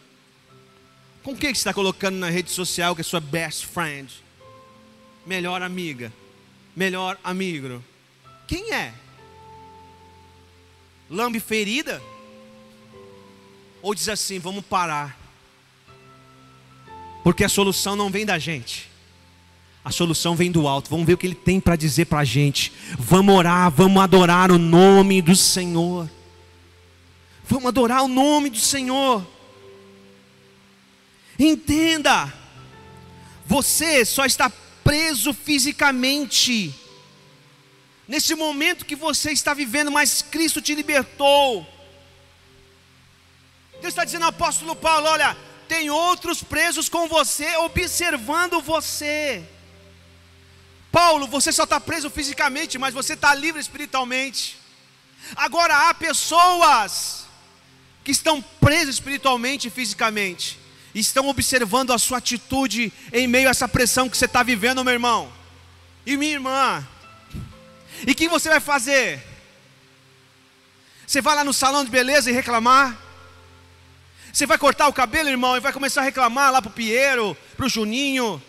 [1.25, 4.14] Com quem você está colocando na rede social que é sua best friend?
[5.27, 6.12] Melhor amiga?
[6.77, 7.83] Melhor amigo?
[8.47, 8.95] Quem é?
[11.11, 12.01] Lambe ferida?
[13.83, 15.18] Ou diz assim: vamos parar.
[17.22, 18.89] Porque a solução não vem da gente.
[19.85, 20.91] A solução vem do alto.
[20.91, 22.72] Vamos ver o que ele tem para dizer para a gente.
[22.99, 26.09] Vamos orar, vamos adorar o nome do Senhor.
[27.49, 29.26] Vamos adorar o nome do Senhor.
[31.39, 32.33] Entenda,
[33.47, 34.53] você só está
[34.85, 36.74] preso fisicamente.
[38.07, 41.66] Nesse momento que você está vivendo, mas Cristo te libertou.
[43.81, 45.37] Deus está dizendo ao apóstolo Paulo: olha,
[45.68, 49.45] tem outros presos com você, observando você.
[50.93, 54.59] Paulo, você só está preso fisicamente, mas você está livre espiritualmente.
[55.37, 57.26] Agora há pessoas
[58.03, 60.59] que estão presas espiritualmente e fisicamente,
[60.95, 64.85] e estão observando a sua atitude em meio a essa pressão que você está vivendo,
[64.85, 65.41] meu irmão
[66.05, 66.87] e minha irmã.
[68.07, 69.22] E o que você vai fazer?
[71.07, 72.97] Você vai lá no salão de beleza e reclamar?
[74.33, 77.37] Você vai cortar o cabelo, irmão, e vai começar a reclamar lá para o Piero,
[77.57, 78.41] para o Juninho.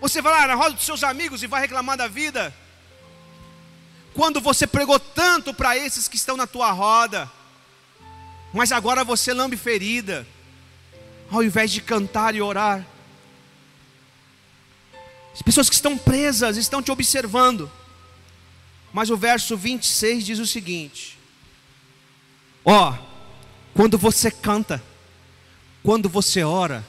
[0.00, 2.54] Você vai lá na roda dos seus amigos e vai reclamar da vida.
[4.14, 7.30] Quando você pregou tanto para esses que estão na tua roda,
[8.52, 10.26] mas agora você lambe ferida,
[11.30, 12.86] ao invés de cantar e orar.
[15.34, 17.70] As pessoas que estão presas estão te observando.
[18.92, 21.18] Mas o verso 26 diz o seguinte:
[22.64, 23.07] Ó, oh,
[23.78, 24.82] quando você canta,
[25.84, 26.84] quando você ora,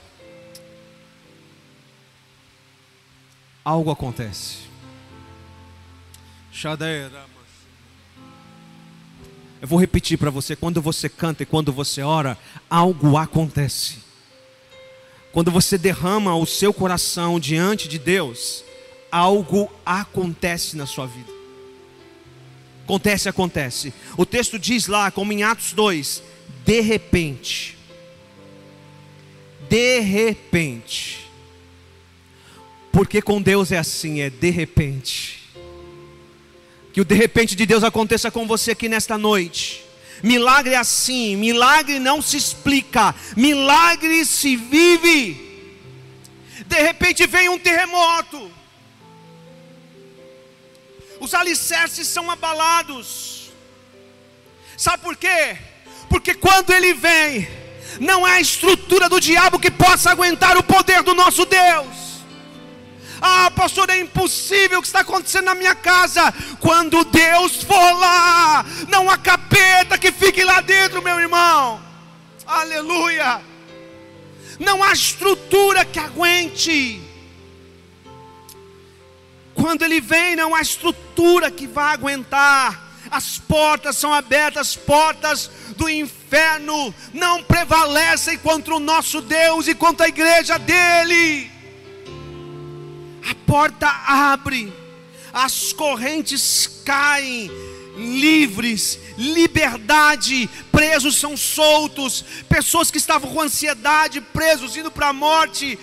[3.63, 4.61] algo acontece.
[9.61, 12.35] Eu vou repetir para você: quando você canta e quando você ora,
[12.67, 13.99] algo acontece.
[15.31, 18.63] Quando você derrama o seu coração diante de Deus,
[19.11, 21.31] algo acontece na sua vida.
[22.83, 23.93] Acontece, acontece.
[24.17, 26.23] O texto diz lá, como em Atos 2,
[26.65, 27.77] de repente.
[29.69, 31.29] De repente.
[32.91, 35.39] Porque com Deus é assim, é de repente.
[36.91, 39.85] Que o de repente de Deus aconteça com você aqui nesta noite.
[40.21, 45.49] Milagre é assim, milagre não se explica, milagre se vive.
[46.65, 48.51] De repente vem um terremoto,
[51.19, 53.51] os alicerces são abalados.
[54.77, 55.57] Sabe por quê?
[56.09, 57.47] Porque quando ele vem,
[57.99, 62.09] não há estrutura do diabo que possa aguentar o poder do nosso Deus.
[63.21, 66.33] Ah, pastor, é impossível o que está acontecendo na minha casa.
[66.59, 71.81] Quando Deus for lá, não há capeta que fique lá dentro, meu irmão.
[72.47, 73.41] Aleluia.
[74.57, 77.01] Não há estrutura que aguente.
[79.53, 82.87] Quando ele vem, não há estrutura que vá aguentar.
[83.11, 85.49] As portas são abertas, as portas
[85.79, 91.49] do inferno não prevalecem contra o nosso Deus e contra a igreja dele.
[93.27, 94.73] A porta abre,
[95.31, 97.49] as correntes caem,
[97.95, 105.79] livres, liberdade, presos são soltos, pessoas que estavam com ansiedade, presos, indo para a morte,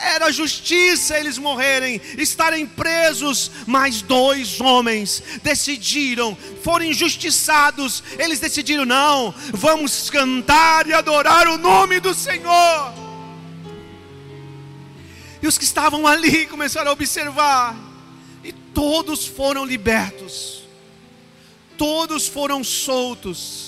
[0.00, 9.34] era justiça eles morrerem, estarem presos, mas dois homens decidiram, foram injustiçados, eles decidiram: não,
[9.52, 12.94] vamos cantar e adorar o nome do Senhor.
[15.40, 17.76] E os que estavam ali começaram a observar,
[18.42, 20.62] e todos foram libertos,
[21.76, 23.67] todos foram soltos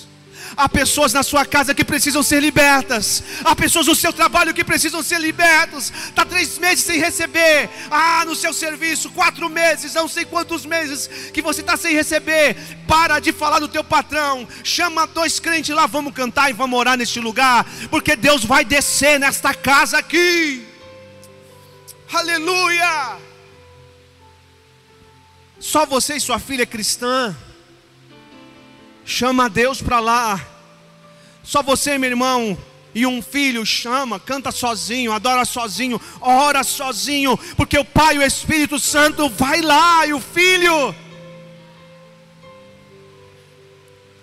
[0.56, 3.22] Há pessoas na sua casa que precisam ser libertas.
[3.44, 5.92] Há pessoas no seu trabalho que precisam ser libertas.
[6.08, 7.70] Está três meses sem receber.
[7.90, 12.56] Ah, no seu serviço, quatro meses, não sei quantos meses que você está sem receber.
[12.86, 14.46] Para de falar do teu patrão.
[14.64, 17.66] Chama dois crentes lá, vamos cantar e vamos orar neste lugar.
[17.90, 20.66] Porque Deus vai descer nesta casa aqui.
[22.12, 23.18] Aleluia!
[25.60, 27.36] Só você e sua filha é cristã.
[29.10, 30.40] Chama Deus para lá.
[31.42, 32.56] Só você, meu irmão,
[32.94, 38.22] e um filho chama, canta sozinho, adora sozinho, ora sozinho, porque o Pai e o
[38.22, 40.94] Espírito Santo vai lá e o filho.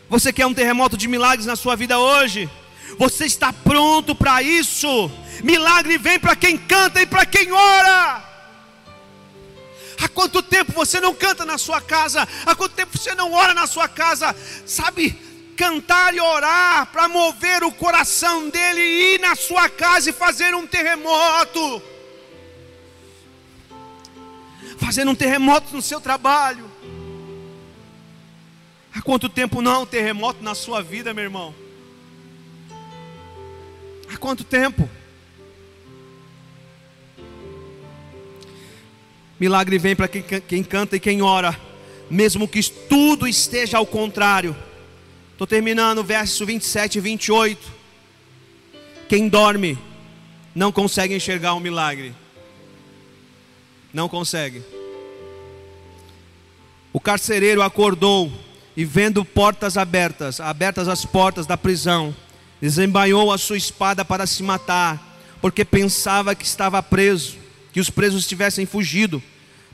[0.09, 2.49] Você quer um terremoto de milagres na sua vida hoje?
[2.97, 5.11] Você está pronto para isso?
[5.43, 8.26] Milagre vem para quem canta e para quem ora.
[9.99, 12.27] Há quanto tempo você não canta na sua casa?
[12.45, 14.35] Há quanto tempo você não ora na sua casa?
[14.65, 15.11] Sabe,
[15.55, 20.53] cantar e orar para mover o coração dele e ir na sua casa e fazer
[20.53, 21.81] um terremoto.
[24.77, 26.69] Fazer um terremoto no seu trabalho.
[28.93, 31.53] Há quanto tempo não há um terremoto na sua vida, meu irmão?
[34.13, 34.87] Há quanto tempo?
[39.39, 41.55] Milagre vem para quem, canta e quem ora,
[42.09, 44.55] mesmo que tudo esteja ao contrário.
[45.31, 47.71] Estou terminando, verso 27 e 28.
[49.07, 49.77] Quem dorme
[50.55, 52.15] não consegue enxergar um milagre.
[53.93, 54.63] Não consegue.
[56.91, 58.31] O carcereiro acordou
[58.75, 62.15] e, vendo portas abertas, abertas as portas da prisão,
[62.59, 67.46] desembainhou a sua espada para se matar, porque pensava que estava preso
[67.77, 69.21] que os presos tivessem fugido.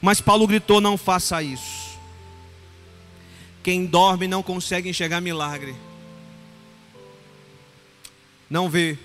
[0.02, 1.98] Mas Paulo gritou: Não faça isso.
[3.64, 5.74] Quem dorme não consegue enxergar milagre.
[8.50, 8.98] Não vê.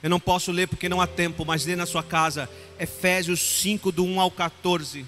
[0.00, 3.90] Eu não posso ler porque não há tempo, mas lê na sua casa Efésios 5,
[3.90, 5.04] do 1 ao 14.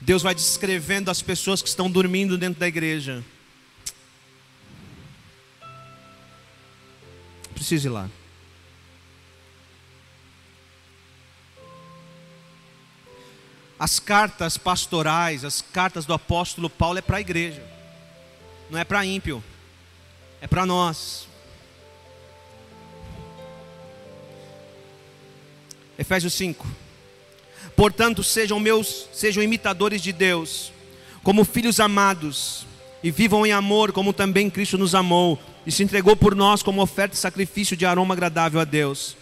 [0.00, 3.24] Deus vai descrevendo as pessoas que estão dormindo dentro da igreja.
[7.52, 8.08] Precisa ir lá.
[13.84, 17.62] As cartas pastorais, as cartas do apóstolo Paulo é para a igreja,
[18.70, 19.44] não é para ímpio,
[20.40, 21.28] é para nós.
[25.98, 26.66] Efésios 5.
[27.76, 30.72] Portanto, sejam meus, sejam imitadores de Deus,
[31.22, 32.66] como filhos amados,
[33.02, 36.80] e vivam em amor, como também Cristo nos amou e se entregou por nós como
[36.80, 39.14] oferta e sacrifício de aroma agradável a Deus.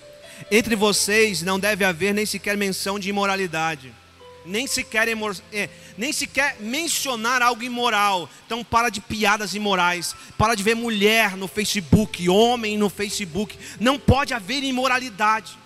[0.52, 3.92] Entre vocês não deve haver nem sequer menção de imoralidade,
[4.44, 5.08] nem sequer,
[5.52, 8.28] é, nem sequer mencionar algo imoral.
[8.46, 13.56] Então para de piadas imorais, para de ver mulher no Facebook, homem no Facebook.
[13.80, 15.58] Não pode haver imoralidade.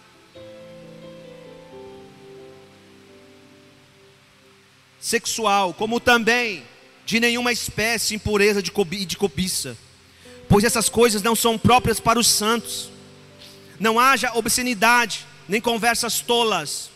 [5.00, 6.64] Sexual, como também
[7.04, 8.72] de nenhuma espécie impureza de,
[9.06, 9.76] de cobiça,
[10.48, 12.90] pois essas coisas não são próprias para os santos.
[13.78, 16.90] Não haja obscenidade, nem conversas tolas,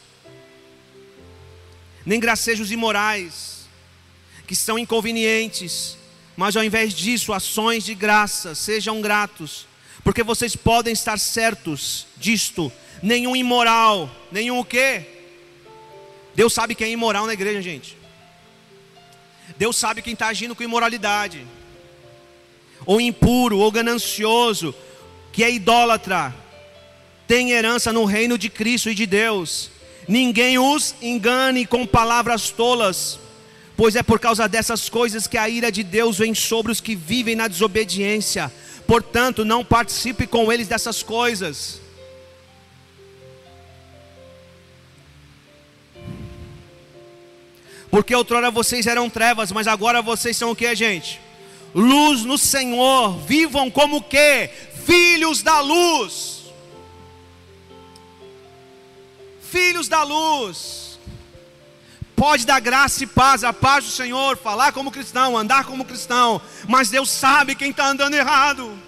[2.10, 3.68] nem gracejos imorais,
[4.44, 5.96] que são inconvenientes,
[6.36, 9.64] mas ao invés disso, ações de graça, sejam gratos,
[10.02, 15.04] porque vocês podem estar certos disto, nenhum imoral, nenhum o quê?
[16.34, 17.96] Deus sabe quem é imoral na igreja, gente.
[19.56, 21.46] Deus sabe quem está agindo com imoralidade,
[22.84, 24.74] ou impuro, ou ganancioso,
[25.32, 26.34] que é idólatra,
[27.28, 29.70] tem herança no reino de Cristo e de Deus.
[30.10, 33.20] Ninguém os engane com palavras tolas,
[33.76, 36.96] pois é por causa dessas coisas que a ira de Deus vem sobre os que
[36.96, 38.52] vivem na desobediência.
[38.88, 41.80] Portanto, não participe com eles dessas coisas.
[47.88, 51.20] Porque outrora vocês eram trevas, mas agora vocês são o que, gente?
[51.72, 53.16] Luz no Senhor.
[53.18, 54.50] Vivam como que?
[54.84, 56.39] Filhos da luz.
[59.50, 60.98] Filhos da luz.
[62.16, 66.40] Pode dar graça e paz, a paz do Senhor, falar como cristão, andar como cristão,
[66.68, 68.78] mas Deus sabe quem está andando errado.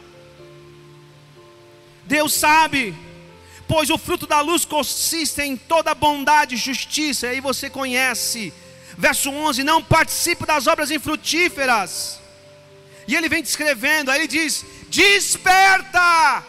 [2.04, 2.94] Deus sabe
[3.68, 8.52] pois o fruto da luz consiste em toda bondade e justiça, e aí você conhece
[8.96, 12.20] Verso 11: Não participe das obras infrutíferas.
[13.06, 16.44] E ele vem descrevendo, aí ele diz: Desperta,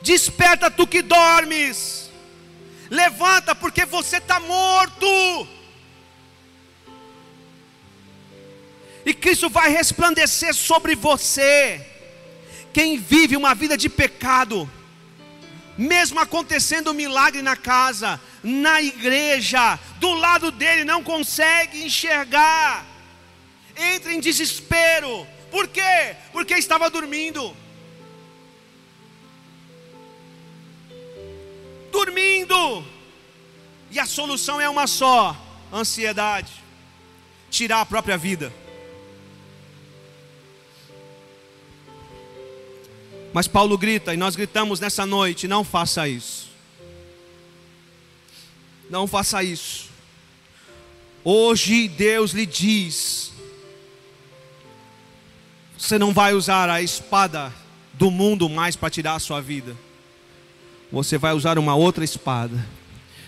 [0.00, 2.07] desperta tu que dormes,
[2.90, 5.48] levanta, porque você está morto.
[9.04, 11.84] E Cristo vai resplandecer sobre você.
[12.72, 14.70] Quem vive uma vida de pecado,
[15.76, 22.86] mesmo acontecendo um milagre na casa, na igreja, do lado dele, não consegue enxergar,
[23.76, 26.16] entra em desespero, por quê?
[26.32, 27.56] Porque estava dormindo.
[31.90, 32.84] Dormindo,
[33.90, 35.36] e a solução é uma só:
[35.72, 36.52] ansiedade,
[37.50, 38.52] tirar a própria vida.
[43.32, 46.48] Mas Paulo grita, e nós gritamos nessa noite: não faça isso.
[48.90, 49.88] Não faça isso.
[51.24, 53.32] Hoje Deus lhe diz:
[55.78, 57.54] você não vai usar a espada
[57.92, 59.76] do mundo mais para tirar a sua vida.
[60.90, 62.66] Você vai usar uma outra espada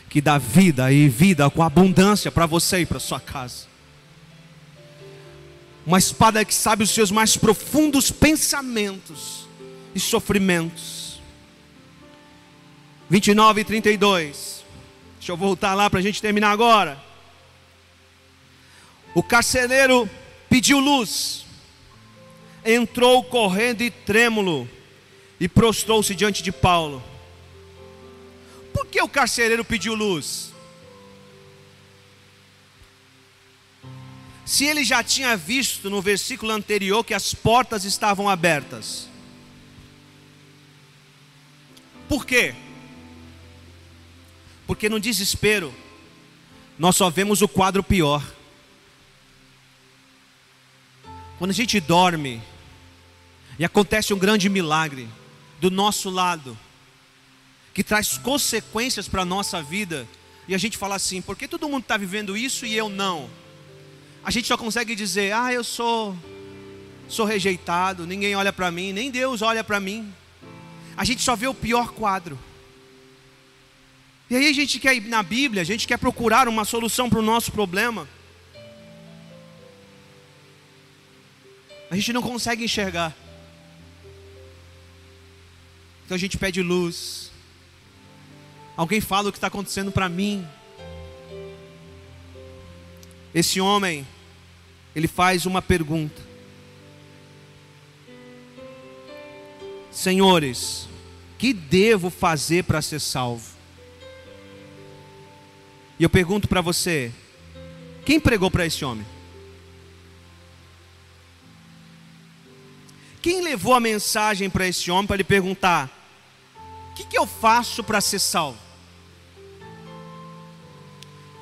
[0.09, 3.69] que dá vida e vida com abundância para você e para sua casa.
[5.87, 9.47] Uma espada que sabe os seus mais profundos pensamentos
[9.95, 11.21] e sofrimentos.
[13.09, 14.65] 29 e 32.
[15.19, 17.01] Deixa eu voltar lá para a gente terminar agora.
[19.15, 20.09] O carcereiro
[20.49, 21.45] pediu luz,
[22.65, 24.69] entrou correndo e trêmulo,
[25.39, 27.03] e prostrou-se diante de Paulo.
[28.81, 30.55] Por que o carcereiro pediu luz?
[34.47, 39.07] Se ele já tinha visto no versículo anterior que as portas estavam abertas.
[42.09, 42.55] Por quê?
[44.67, 45.75] Porque no desespero,
[46.79, 48.25] nós só vemos o quadro pior.
[51.39, 52.43] Quando a gente dorme,
[53.59, 55.07] e acontece um grande milagre
[55.61, 56.59] do nosso lado,
[57.73, 60.09] que traz consequências para a nossa vida,
[60.49, 63.31] e a gente fala assim: por que todo mundo está vivendo isso e eu não?
[64.25, 66.17] A gente só consegue dizer: ah, eu sou,
[67.09, 70.13] sou rejeitado, ninguém olha para mim, nem Deus olha para mim
[71.01, 72.39] a gente só vê o pior quadro.
[74.29, 77.19] E aí a gente quer ir na Bíblia, a gente quer procurar uma solução para
[77.19, 78.07] o nosso problema.
[81.91, 83.17] A gente não consegue enxergar.
[86.05, 87.30] Então a gente pede luz.
[88.81, 90.43] Alguém fala o que está acontecendo para mim.
[93.35, 94.09] Esse homem,
[94.97, 96.19] ele faz uma pergunta:
[99.93, 100.89] Senhores,
[101.37, 103.51] que devo fazer para ser salvo?
[105.99, 107.13] E eu pergunto para você:
[108.07, 109.05] quem pregou para esse homem?
[113.21, 116.01] Quem levou a mensagem para esse homem para lhe perguntar:
[116.95, 118.70] que, que eu faço para ser salvo?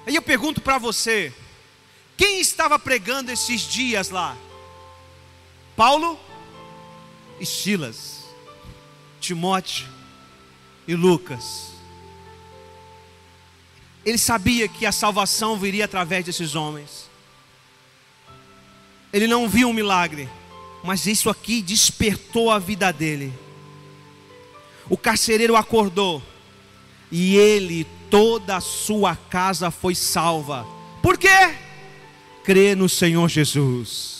[0.08, 1.30] Aí eu pergunto para você:
[2.16, 4.34] quem estava pregando esses dias lá?
[5.76, 6.18] Paulo
[7.38, 8.24] e Silas,
[9.20, 9.86] Timóteo
[10.86, 11.72] e Lucas.
[14.02, 17.06] Ele sabia que a salvação viria através desses homens.
[19.12, 20.26] Ele não viu um milagre,
[20.82, 23.30] mas isso aqui despertou a vida dele.
[24.88, 26.22] O carcereiro acordou
[27.12, 30.66] e ele, toda a sua casa foi salva.
[31.02, 31.54] Por quê?
[32.44, 34.18] Crê no Senhor Jesus.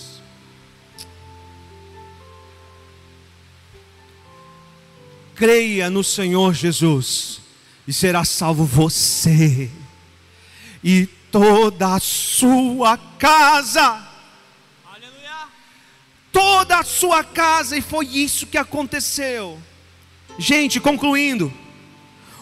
[5.39, 7.41] creia no Senhor Jesus
[7.87, 9.71] e será salvo você
[10.83, 14.05] e toda a sua casa.
[14.85, 15.49] Aleluia.
[16.33, 19.59] Toda a sua casa, e foi isso que aconteceu.
[20.39, 21.53] Gente, concluindo,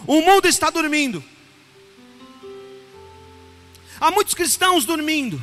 [0.07, 1.23] o mundo está dormindo.
[3.99, 5.41] Há muitos cristãos dormindo.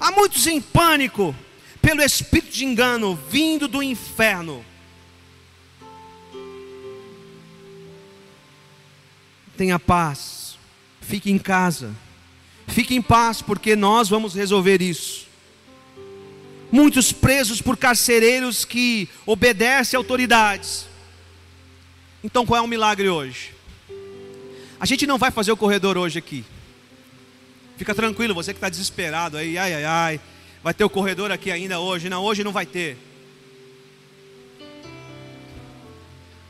[0.00, 1.34] Há muitos em pânico
[1.80, 4.64] pelo espírito de engano vindo do inferno.
[9.62, 10.58] tenha paz,
[11.00, 11.94] fique em casa,
[12.66, 15.28] fique em paz, porque nós vamos resolver isso.
[16.72, 20.88] Muitos presos por carcereiros que obedecem autoridades.
[22.24, 23.54] Então qual é o milagre hoje?
[24.80, 26.44] A gente não vai fazer o corredor hoje aqui.
[27.82, 30.20] Fica tranquilo, você que está desesperado aí, ai, ai, ai,
[30.62, 32.08] vai ter o corredor aqui ainda hoje.
[32.08, 32.96] Não, hoje não vai ter.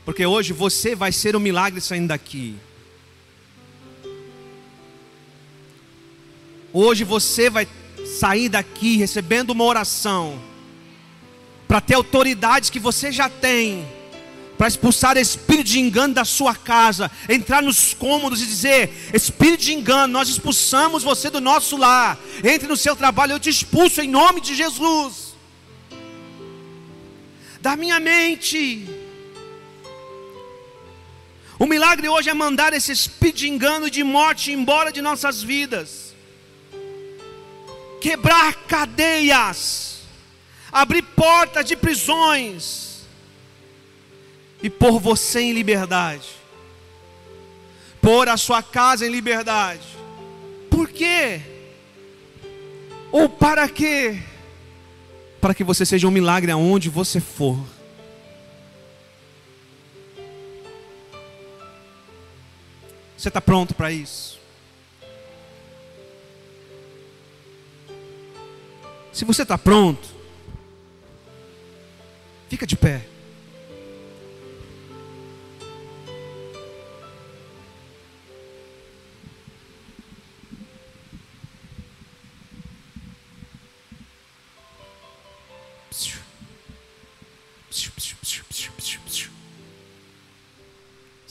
[0.05, 2.55] Porque hoje você vai ser o milagre saindo daqui.
[6.71, 7.67] Hoje você vai
[8.19, 10.39] sair daqui recebendo uma oração
[11.67, 13.87] para ter autoridade que você já tem
[14.63, 19.73] para expulsar espírito de engano da sua casa, entrar nos cômodos e dizer: Espírito de
[19.73, 22.17] engano, nós expulsamos você do nosso lar.
[22.41, 25.35] Entre no seu trabalho, eu te expulso em nome de Jesus.
[27.59, 28.87] Da minha mente.
[31.59, 35.43] O milagre hoje é mandar esse espírito de engano e de morte embora de nossas
[35.43, 36.15] vidas
[37.99, 40.03] quebrar cadeias,
[40.71, 42.92] abrir portas de prisões
[44.63, 46.29] e pôr você em liberdade,
[48.01, 49.85] pôr a sua casa em liberdade.
[50.69, 51.41] Por quê?
[53.11, 54.23] Ou para quê?
[55.41, 57.59] Para que você seja um milagre aonde você for.
[63.17, 64.39] Você está pronto para isso?
[69.11, 70.07] Se você está pronto,
[72.49, 73.12] fica de pé.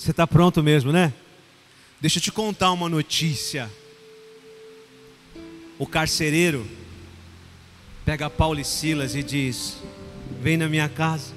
[0.03, 1.15] Você está pronto mesmo, né?
[2.01, 3.71] Deixa eu te contar uma notícia.
[5.79, 6.67] O carcereiro
[8.05, 9.77] pega Paulo e Silas e diz:
[10.41, 11.33] Vem na minha casa.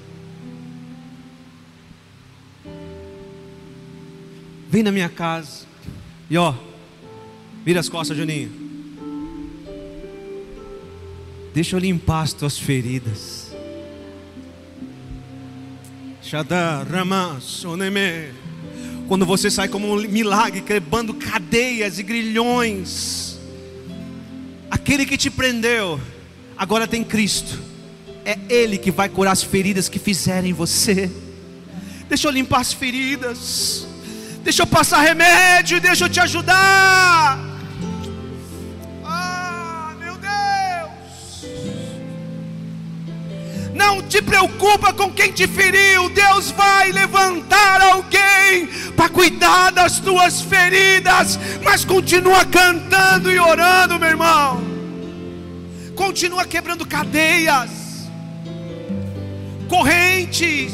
[4.68, 5.64] Vem na minha casa.
[6.28, 6.52] E ó,
[7.64, 8.50] vira as costas, Juninho.
[11.54, 13.52] Deixa eu limpar as tuas feridas.
[19.08, 23.38] Quando você sai como um milagre, quebrando cadeias e grilhões,
[24.70, 26.00] aquele que te prendeu,
[26.56, 27.60] agora tem Cristo.
[28.24, 31.08] É Ele que vai curar as feridas que fizerem você.
[32.08, 33.86] Deixa eu limpar as feridas.
[34.42, 35.80] Deixa eu passar remédio.
[35.80, 37.45] Deixa eu te ajudar.
[43.96, 46.08] Não te preocupa com quem te feriu.
[46.08, 51.38] Deus vai levantar alguém para cuidar das tuas feridas.
[51.64, 54.76] Mas continua cantando e orando, meu irmão
[55.96, 57.70] continua quebrando cadeias,
[59.68, 60.72] correntes.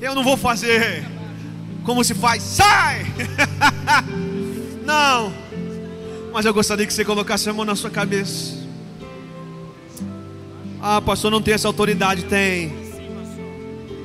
[0.00, 1.04] Eu não vou fazer
[1.84, 3.04] como se faz, sai!
[4.86, 5.32] não,
[6.32, 8.59] mas eu gostaria que você colocasse a mão na sua cabeça.
[10.82, 12.24] Ah, pastor, não tem essa autoridade?
[12.24, 12.72] Tem.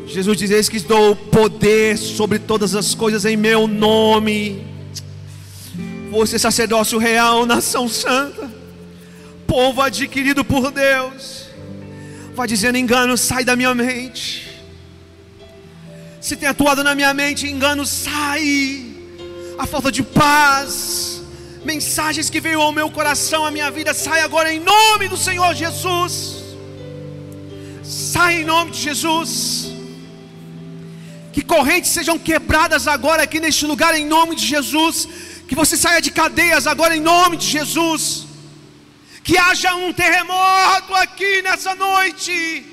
[0.08, 4.76] Jesus diz: Eis que dou poder sobre todas as coisas em meu nome
[6.16, 8.50] você, sacerdócio real, nação santa,
[9.46, 11.48] povo adquirido por Deus.
[12.34, 14.50] Vai dizendo: engano, sai da minha mente.
[16.22, 18.94] Se tem atuado na minha mente, engano, sai.
[19.58, 21.22] A falta de paz,
[21.64, 25.54] mensagens que veio ao meu coração, à minha vida, sai agora em nome do Senhor
[25.54, 26.45] Jesus.
[28.16, 29.74] Sai em nome de Jesus.
[31.34, 35.06] Que correntes sejam quebradas agora aqui neste lugar em nome de Jesus.
[35.50, 38.26] Que você saia de cadeias agora em nome de Jesus.
[39.22, 42.66] Que haja um terremoto aqui nessa noite.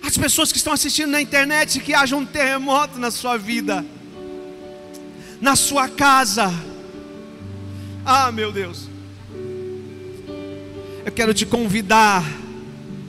[0.00, 3.84] As pessoas que estão assistindo na internet, que haja um terremoto na sua vida,
[5.40, 6.54] na sua casa.
[8.06, 8.88] Ah, meu Deus.
[11.04, 12.22] Eu quero te convidar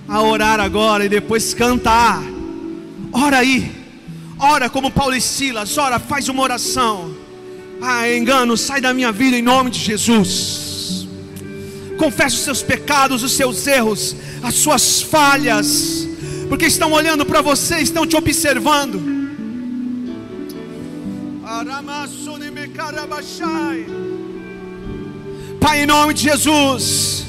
[0.08, 2.22] a orar agora e depois cantar.
[3.12, 3.72] Ora aí.
[4.38, 7.16] Ora como Paulo e Silas, ora, faz uma oração.
[7.82, 11.08] Ah, engano, sai da minha vida em nome de Jesus.
[11.98, 16.06] Confesse os seus pecados, os seus erros, as suas falhas,
[16.50, 19.02] porque estão olhando para você, estão te observando.
[25.62, 27.26] Pai, em nome de Jesus,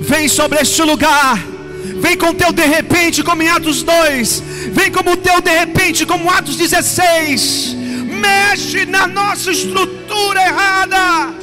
[0.00, 1.57] vem sobre este lugar
[2.00, 4.42] Vem com teu de repente, como em Atos 2.
[4.72, 7.76] Vem como o teu de repente, como Atos 16.
[8.20, 11.34] Mexe na nossa estrutura errada.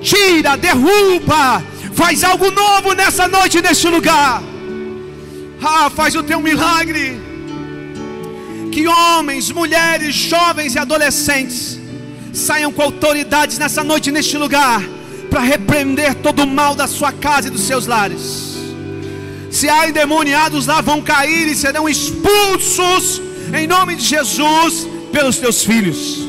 [0.00, 1.62] Tira, derruba.
[1.94, 4.42] Faz algo novo nessa noite, neste lugar.
[5.62, 7.20] Ah, faz o teu milagre.
[8.70, 11.78] Que homens, mulheres, jovens e adolescentes
[12.32, 14.82] saiam com autoridades nessa noite, neste lugar,
[15.30, 18.47] para repreender todo o mal da sua casa e dos seus lares
[19.50, 23.20] se há endemoniados lá, vão cair e serão expulsos
[23.52, 26.28] em nome de Jesus pelos teus filhos.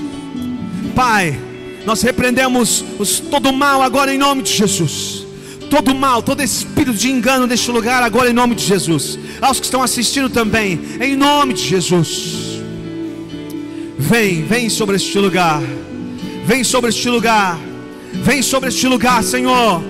[0.95, 1.39] Pai,
[1.85, 5.25] nós repreendemos os, todo mal agora em nome de Jesus.
[5.69, 9.19] Todo mal, todo espírito de engano deste lugar agora em nome de Jesus.
[9.41, 12.59] Aos que estão assistindo também, em nome de Jesus.
[13.97, 15.61] Vem, vem sobre este lugar.
[16.45, 17.59] Vem sobre este lugar.
[18.13, 19.83] Vem sobre este lugar, Senhor.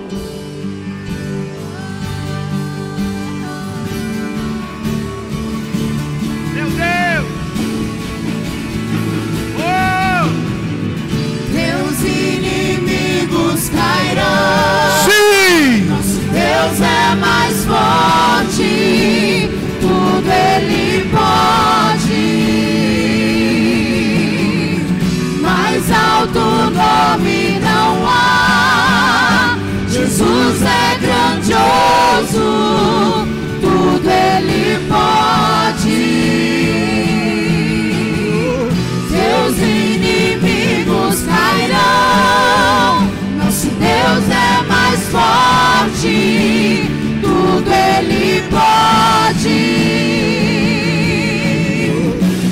[32.31, 35.99] tudo ele pode.
[39.09, 43.07] Seus inimigos cairão,
[43.43, 46.89] nosso Deus é mais forte,
[47.21, 49.59] tudo ele pode.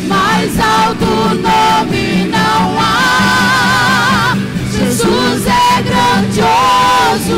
[0.07, 1.05] Mais alto
[1.35, 4.35] nome não há.
[4.71, 7.37] Jesus é grandioso.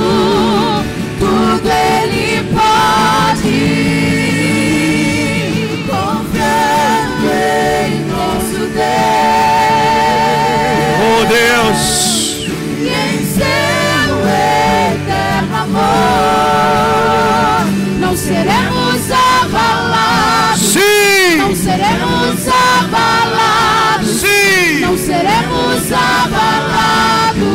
[27.40, 27.49] No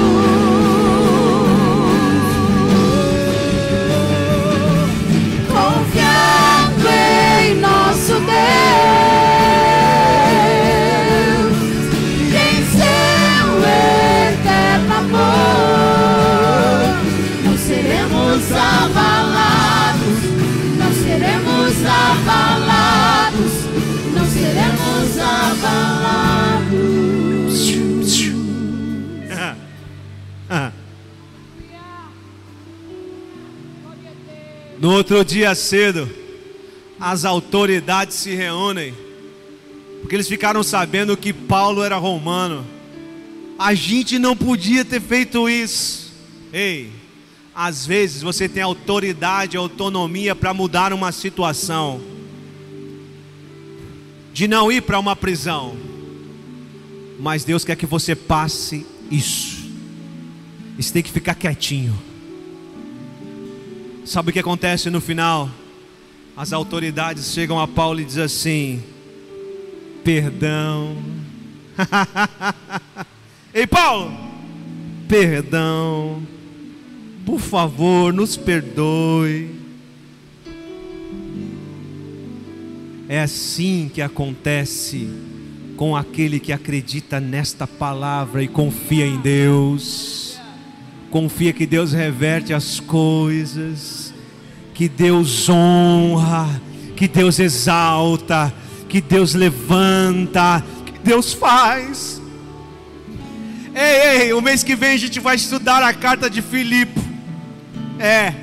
[34.94, 36.08] outro dia cedo,
[36.98, 38.94] as autoridades se reúnem,
[40.00, 42.66] porque eles ficaram sabendo que Paulo era romano.
[43.58, 46.12] A gente não podia ter feito isso.
[46.52, 46.90] Ei,
[47.54, 52.00] às vezes você tem autoridade, autonomia para mudar uma situação,
[54.32, 55.76] de não ir para uma prisão,
[57.20, 59.64] mas Deus quer que você passe isso.
[60.76, 61.96] Você tem que ficar quietinho.
[64.04, 65.48] Sabe o que acontece no final?
[66.36, 68.82] As autoridades chegam a Paulo e dizem assim:
[70.04, 70.96] Perdão.
[73.54, 74.12] Ei, Paulo,
[75.08, 76.22] perdão.
[77.24, 79.50] Por favor, nos perdoe.
[83.08, 85.08] É assim que acontece
[85.76, 90.23] com aquele que acredita nesta palavra e confia em Deus.
[91.14, 94.12] Confia que Deus reverte as coisas,
[94.74, 96.60] que Deus honra,
[96.96, 98.52] que Deus exalta,
[98.88, 102.20] que Deus levanta, que Deus faz.
[103.72, 107.00] Ei, ei, o mês que vem a gente vai estudar a carta de Filipe.
[108.00, 108.34] É,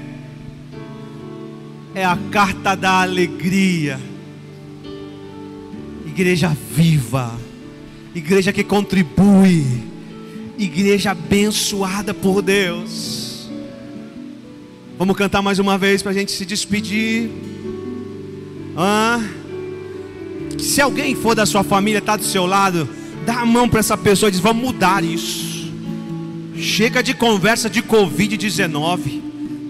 [1.94, 4.00] é a carta da alegria.
[6.06, 7.38] Igreja viva,
[8.16, 9.91] igreja que contribui,
[10.64, 13.50] igreja abençoada por Deus.
[14.98, 17.30] Vamos cantar mais uma vez para a gente se despedir.
[18.78, 19.20] Ah,
[20.60, 22.88] se alguém for da sua família, está do seu lado,
[23.26, 25.72] dá a mão para essa pessoa e diz: Vamos mudar isso.
[26.56, 29.22] Chega de conversa de Covid-19,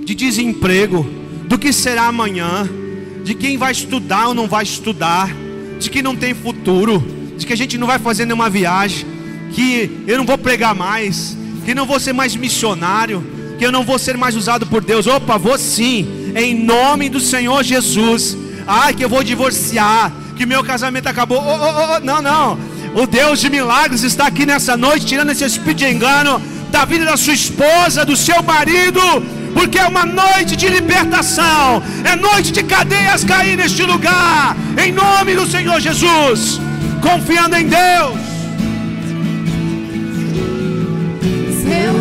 [0.03, 1.09] de desemprego,
[1.47, 2.69] do que será amanhã,
[3.23, 5.33] de quem vai estudar ou não vai estudar,
[5.79, 7.01] de que não tem futuro,
[7.37, 9.05] de que a gente não vai fazer nenhuma viagem,
[9.53, 13.23] que eu não vou pregar mais, que não vou ser mais missionário,
[13.57, 15.07] que eu não vou ser mais usado por Deus.
[15.07, 18.37] Opa, vou sim, em nome do Senhor Jesus.
[18.65, 21.37] Ai, que eu vou divorciar, que meu casamento acabou.
[21.37, 22.57] Oh, oh, oh, não, não.
[22.95, 26.41] O Deus de milagres está aqui nessa noite, tirando esse espírito de engano
[26.71, 29.01] da vida da sua esposa, do seu marido,
[29.53, 35.35] porque é uma noite de libertação, é noite de cadeias cair neste lugar, em nome
[35.35, 36.59] do Senhor Jesus,
[37.01, 38.30] confiando em Deus.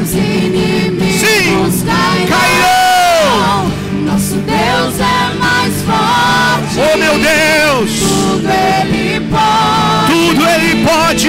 [0.00, 2.26] Seus inimigos Sim, cairão.
[2.26, 3.72] cairão.
[4.06, 6.78] Nosso Deus é mais forte.
[6.78, 10.10] Oh meu Deus, Tudo Ele pode.
[10.10, 11.28] tudo Ele pode.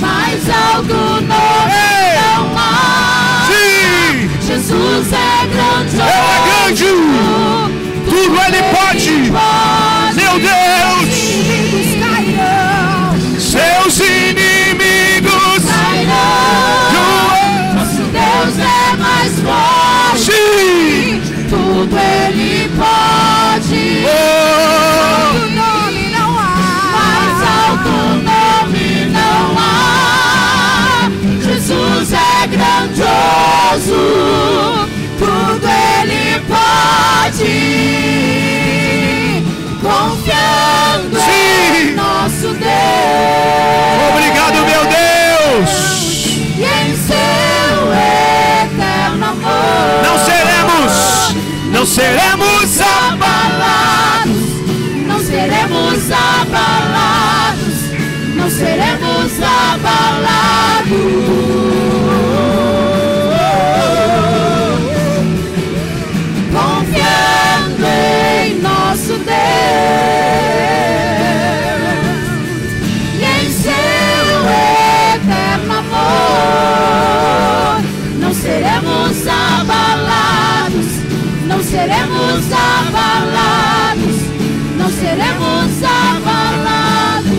[0.00, 0.92] Mais algo
[1.22, 2.20] novo Ei!
[2.20, 3.48] não há.
[3.48, 6.06] Sim, Jesus é grandioso.
[6.06, 6.90] Ele é grande,
[8.04, 9.14] tudo Ele pode.
[10.14, 11.17] Meu Deus,
[20.48, 21.20] Sim,
[21.50, 24.04] Tudo Ele pode.
[24.04, 24.08] oh,
[25.28, 26.42] Alto nome não há.
[26.94, 31.10] Mais alto nome não há.
[31.44, 34.02] Jesus é grandioso.
[35.18, 37.56] Tudo Ele pode.
[39.82, 41.88] Confiando Sim.
[41.88, 43.98] em nosso Deus.
[44.10, 45.70] obrigado, meu Deus.
[46.56, 47.47] E em seu.
[50.08, 51.36] Não seremos,
[51.70, 54.40] não seremos abalados,
[55.06, 57.74] não seremos abalados,
[58.34, 60.88] não seremos abalados.
[66.50, 69.28] Confiando em nosso Deus.
[73.12, 74.48] E em seu
[75.20, 77.82] eterno amor,
[81.70, 84.16] seremos abalados,
[84.78, 87.38] não seremos abalados.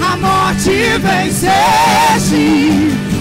[0.00, 2.44] A morte venceste,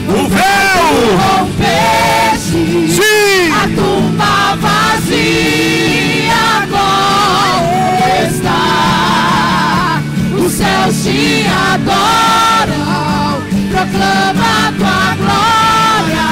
[0.07, 0.83] o véu.
[1.17, 2.61] rompeste.
[2.93, 10.01] Sim, A tumba vazia agora está.
[10.37, 16.27] Os céus te adoram, proclama tua glória,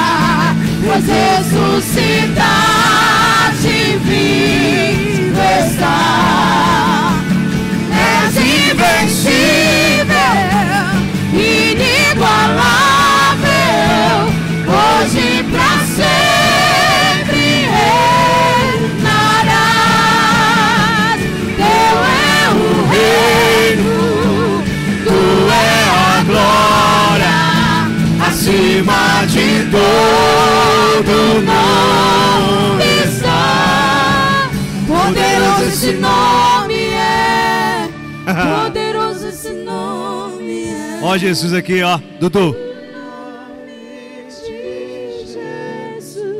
[1.02, 4.81] pois ressuscitaste vivo
[41.12, 42.56] ó Jesus aqui, ó, Dudu.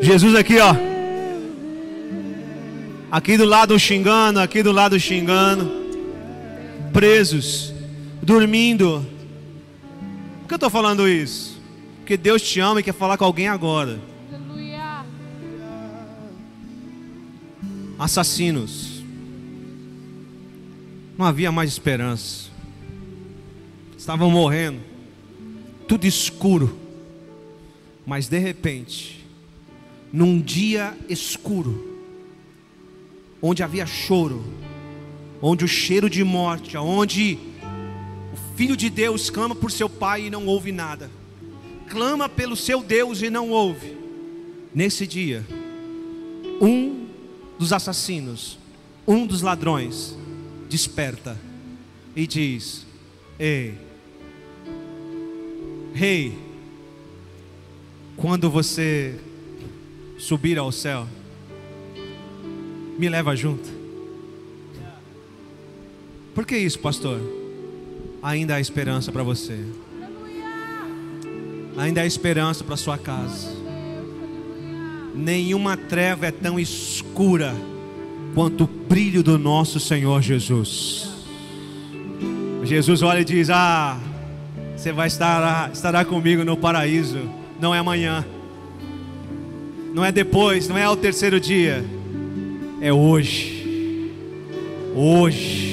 [0.01, 0.35] Jesus.
[0.35, 0.74] Aqui, ó.
[3.11, 5.70] Aqui do lado xingando, aqui do lado xingando.
[6.93, 7.73] Presos,
[8.23, 9.07] dormindo.
[10.40, 11.61] Por que eu estou falando isso?
[11.99, 14.01] Porque Deus te ama e quer falar com alguém agora.
[17.99, 19.03] Assassinos.
[21.16, 22.52] Não havia mais esperança.
[24.03, 24.81] Estavam morrendo.
[25.87, 26.77] Tudo escuro.
[28.05, 29.24] Mas de repente,
[30.12, 32.01] num dia escuro,
[33.41, 34.43] onde havia choro,
[35.41, 37.39] onde o cheiro de morte, onde
[38.33, 41.09] o filho de Deus clama por seu pai e não ouve nada,
[41.89, 43.97] clama pelo seu Deus e não ouve.
[44.74, 45.47] Nesse dia,
[46.61, 47.07] um
[47.57, 48.59] dos assassinos,
[49.07, 50.19] um dos ladrões,
[50.69, 51.41] desperta
[52.16, 52.85] e diz:
[53.39, 53.91] Ei,
[55.94, 56.36] rei,
[58.16, 59.19] quando você
[60.19, 61.06] subir ao céu,
[62.98, 63.69] me leva junto.
[66.35, 67.20] Por que isso, pastor?
[68.23, 69.59] Ainda há esperança para você.
[71.77, 73.48] Ainda há esperança para sua casa.
[75.14, 77.55] Nenhuma treva é tão escura
[78.35, 81.10] quanto o brilho do nosso Senhor Jesus.
[82.64, 84.01] Jesus olha e diz: Ah,
[84.82, 87.20] você vai estar estará comigo no paraíso.
[87.60, 88.24] Não é amanhã,
[89.94, 91.84] não é depois, não é ao terceiro dia,
[92.80, 94.10] é hoje.
[94.96, 95.70] Hoje.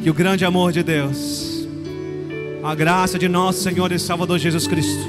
[0.00, 1.66] Que o grande amor de Deus,
[2.62, 5.08] a graça de nosso Senhor e Salvador Jesus Cristo,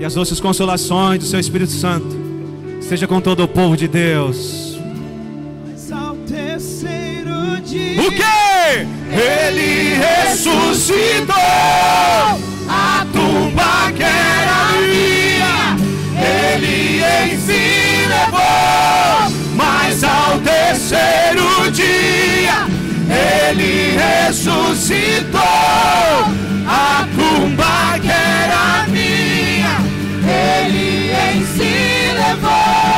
[0.00, 2.16] e as doces consolações do Seu Espírito Santo,
[2.80, 4.65] esteja com todo o povo de Deus.
[8.06, 8.10] Terceiro dia.
[8.10, 8.86] O que?
[9.12, 11.34] Ele ressuscitou.
[12.68, 15.76] A tumba que era minha,
[16.18, 19.30] ele em si levou.
[19.54, 22.66] Mas ao terceiro dia,
[23.08, 25.40] ele ressuscitou.
[26.68, 29.78] A tumba que era minha,
[30.24, 31.76] ele em si
[32.48, 32.95] Oh,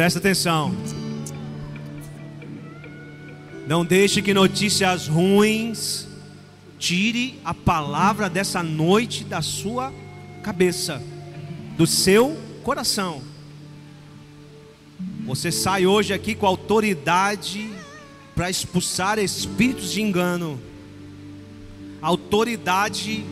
[0.00, 0.74] Presta atenção.
[3.66, 6.08] Não deixe que notícias ruins
[6.78, 9.92] tire a palavra dessa noite da sua
[10.42, 11.02] cabeça,
[11.76, 13.20] do seu coração.
[15.26, 17.70] Você sai hoje aqui com autoridade
[18.34, 20.58] para expulsar espíritos de engano,
[22.00, 23.22] autoridade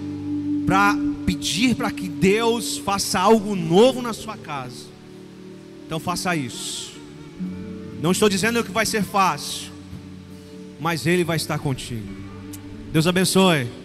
[0.67, 4.88] para pedir para que Deus faça algo novo na sua casa.
[5.89, 6.93] Então faça isso.
[8.03, 9.73] Não estou dizendo que vai ser fácil,
[10.79, 12.07] mas Ele vai estar contigo.
[12.93, 13.69] Deus abençoe.